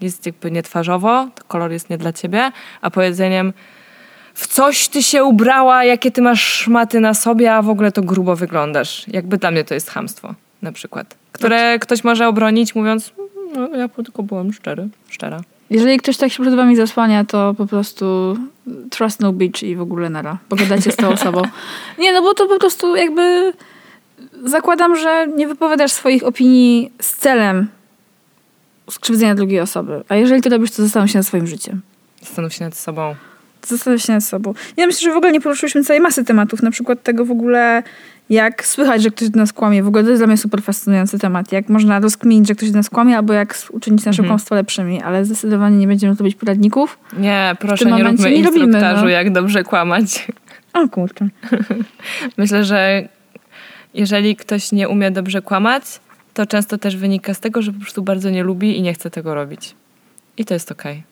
[0.00, 3.52] jest jakby nietwarzowo, to kolor jest nie dla ciebie, a powiedzeniem
[4.34, 8.02] w coś ty się ubrała, jakie ty masz szmaty na sobie, a w ogóle to
[8.02, 9.08] grubo wyglądasz.
[9.08, 11.16] Jakby dla mnie to jest chamstwo, na przykład.
[11.32, 13.12] Które ktoś może obronić, mówiąc,
[13.56, 15.40] no ja tylko byłem szczery, szczera.
[15.70, 18.36] Jeżeli ktoś tak się przed wami zasłania, to po prostu
[18.90, 20.38] trust no bitch i w ogóle nara.
[20.48, 21.42] Pogadacie z tą osobą.
[21.98, 23.52] Nie, no bo to po prostu jakby
[24.44, 27.68] zakładam, że nie wypowiadasz swoich opinii z celem
[28.90, 30.04] skrzywdzenia drugiej osoby.
[30.08, 31.80] A jeżeli to robisz, to zastanów się nad swoim życiem.
[32.20, 33.14] Zastanów się nad sobą.
[33.66, 34.54] Zastanów się nad sobą.
[34.76, 36.62] Ja myślę, że w ogóle nie poruszyliśmy całej masy tematów.
[36.62, 37.82] Na przykład tego w ogóle,
[38.30, 39.82] jak słychać, że ktoś do nas kłamie.
[39.82, 41.52] W ogóle to jest dla mnie super fascynujący temat.
[41.52, 44.28] Jak można rozkminić, że ktoś do nas kłamie, albo jak uczynić nasze Mhm.
[44.28, 45.02] kłamstwo lepszymi.
[45.02, 46.98] Ale zdecydowanie nie będziemy robić poradników.
[47.18, 49.08] Nie, proszę, nie róbmy nie robimy, no.
[49.08, 50.26] jak dobrze kłamać.
[50.72, 51.28] O kurczę.
[52.38, 53.08] Myślę, że
[53.94, 55.82] jeżeli ktoś nie umie dobrze kłamać,
[56.34, 59.10] to często też wynika z tego, że po prostu bardzo nie lubi i nie chce
[59.10, 59.74] tego robić.
[60.36, 61.02] I to jest okej.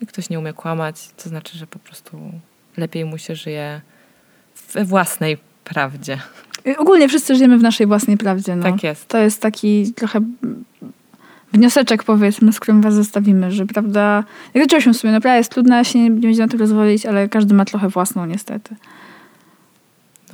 [0.00, 2.18] Jak ktoś nie umie kłamać, to znaczy, że po prostu
[2.76, 3.80] lepiej mu się żyje
[4.72, 6.18] we własnej prawdzie.
[6.66, 8.56] Y, Ogólnie wszyscy żyjemy w naszej własnej prawdzie.
[8.56, 8.62] No.
[8.62, 9.08] Tak jest.
[9.08, 10.20] To jest taki trochę
[11.52, 14.24] wnioseczek powiedzmy, z którym was zostawimy, że prawda,
[14.54, 17.28] jak zaczęłyśmy w sumie, naprawdę jest trudna, się nie, nie będziemy na tym rozwodzić, ale
[17.28, 18.76] każdy ma trochę własną niestety.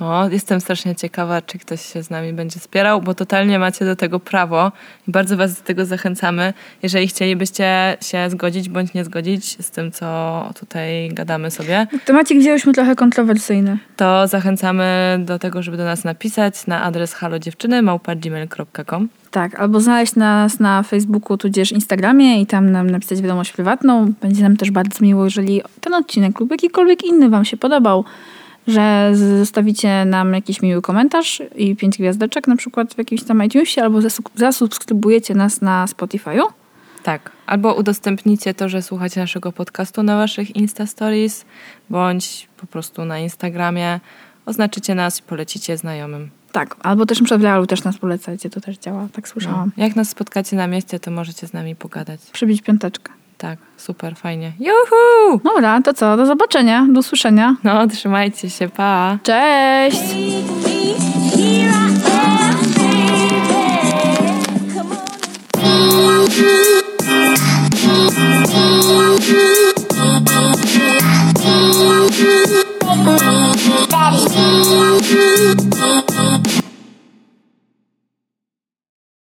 [0.01, 3.95] No, jestem strasznie ciekawa, czy ktoś się z nami będzie wspierał, bo totalnie macie do
[3.95, 4.71] tego prawo
[5.07, 6.53] i bardzo was do tego zachęcamy.
[6.83, 12.73] Jeżeli chcielibyście się zgodzić bądź nie zgodzić z tym, co tutaj gadamy sobie, Temacik wzięłyśmy
[12.73, 13.77] trochę kontrowersyjny.
[13.95, 20.59] to zachęcamy do tego, żeby do nas napisać na adres halodziewczyny.gmail.com Tak, albo znaleźć nas
[20.59, 24.13] na Facebooku, tudzież Instagramie i tam nam napisać wiadomość prywatną.
[24.21, 28.05] Będzie nam też bardzo miło, jeżeli ten odcinek lub jakikolwiek inny wam się podobał,
[28.67, 33.83] że zostawicie nam jakiś miły komentarz i pięć gwiazdeczek na przykład w jakimś tam iTunesie,
[33.83, 36.43] albo zasu- zasubskrybujecie nas na Spotify'u.
[37.03, 37.31] Tak.
[37.45, 41.45] Albo udostępnicie to, że słuchacie naszego podcastu na waszych Insta Stories,
[41.89, 43.99] bądź po prostu na Instagramie.
[44.45, 46.29] Oznaczycie nas i polecicie znajomym.
[46.51, 49.71] Tak, albo też w realu też nas polecajcie, to też działa, tak słyszałam.
[49.77, 52.21] Jak nas spotkacie na mieście, to możecie z nami pogadać.
[52.31, 53.11] Przybić piąteczkę.
[53.41, 54.51] Tak, super, fajnie.
[54.59, 55.41] Juhu!
[55.43, 56.17] Dobra, to co?
[56.17, 57.55] Do zobaczenia, do usłyszenia.
[57.63, 59.17] No, trzymajcie się, pa!
[59.23, 60.01] Cześć!
[76.21, 76.50] Daddy.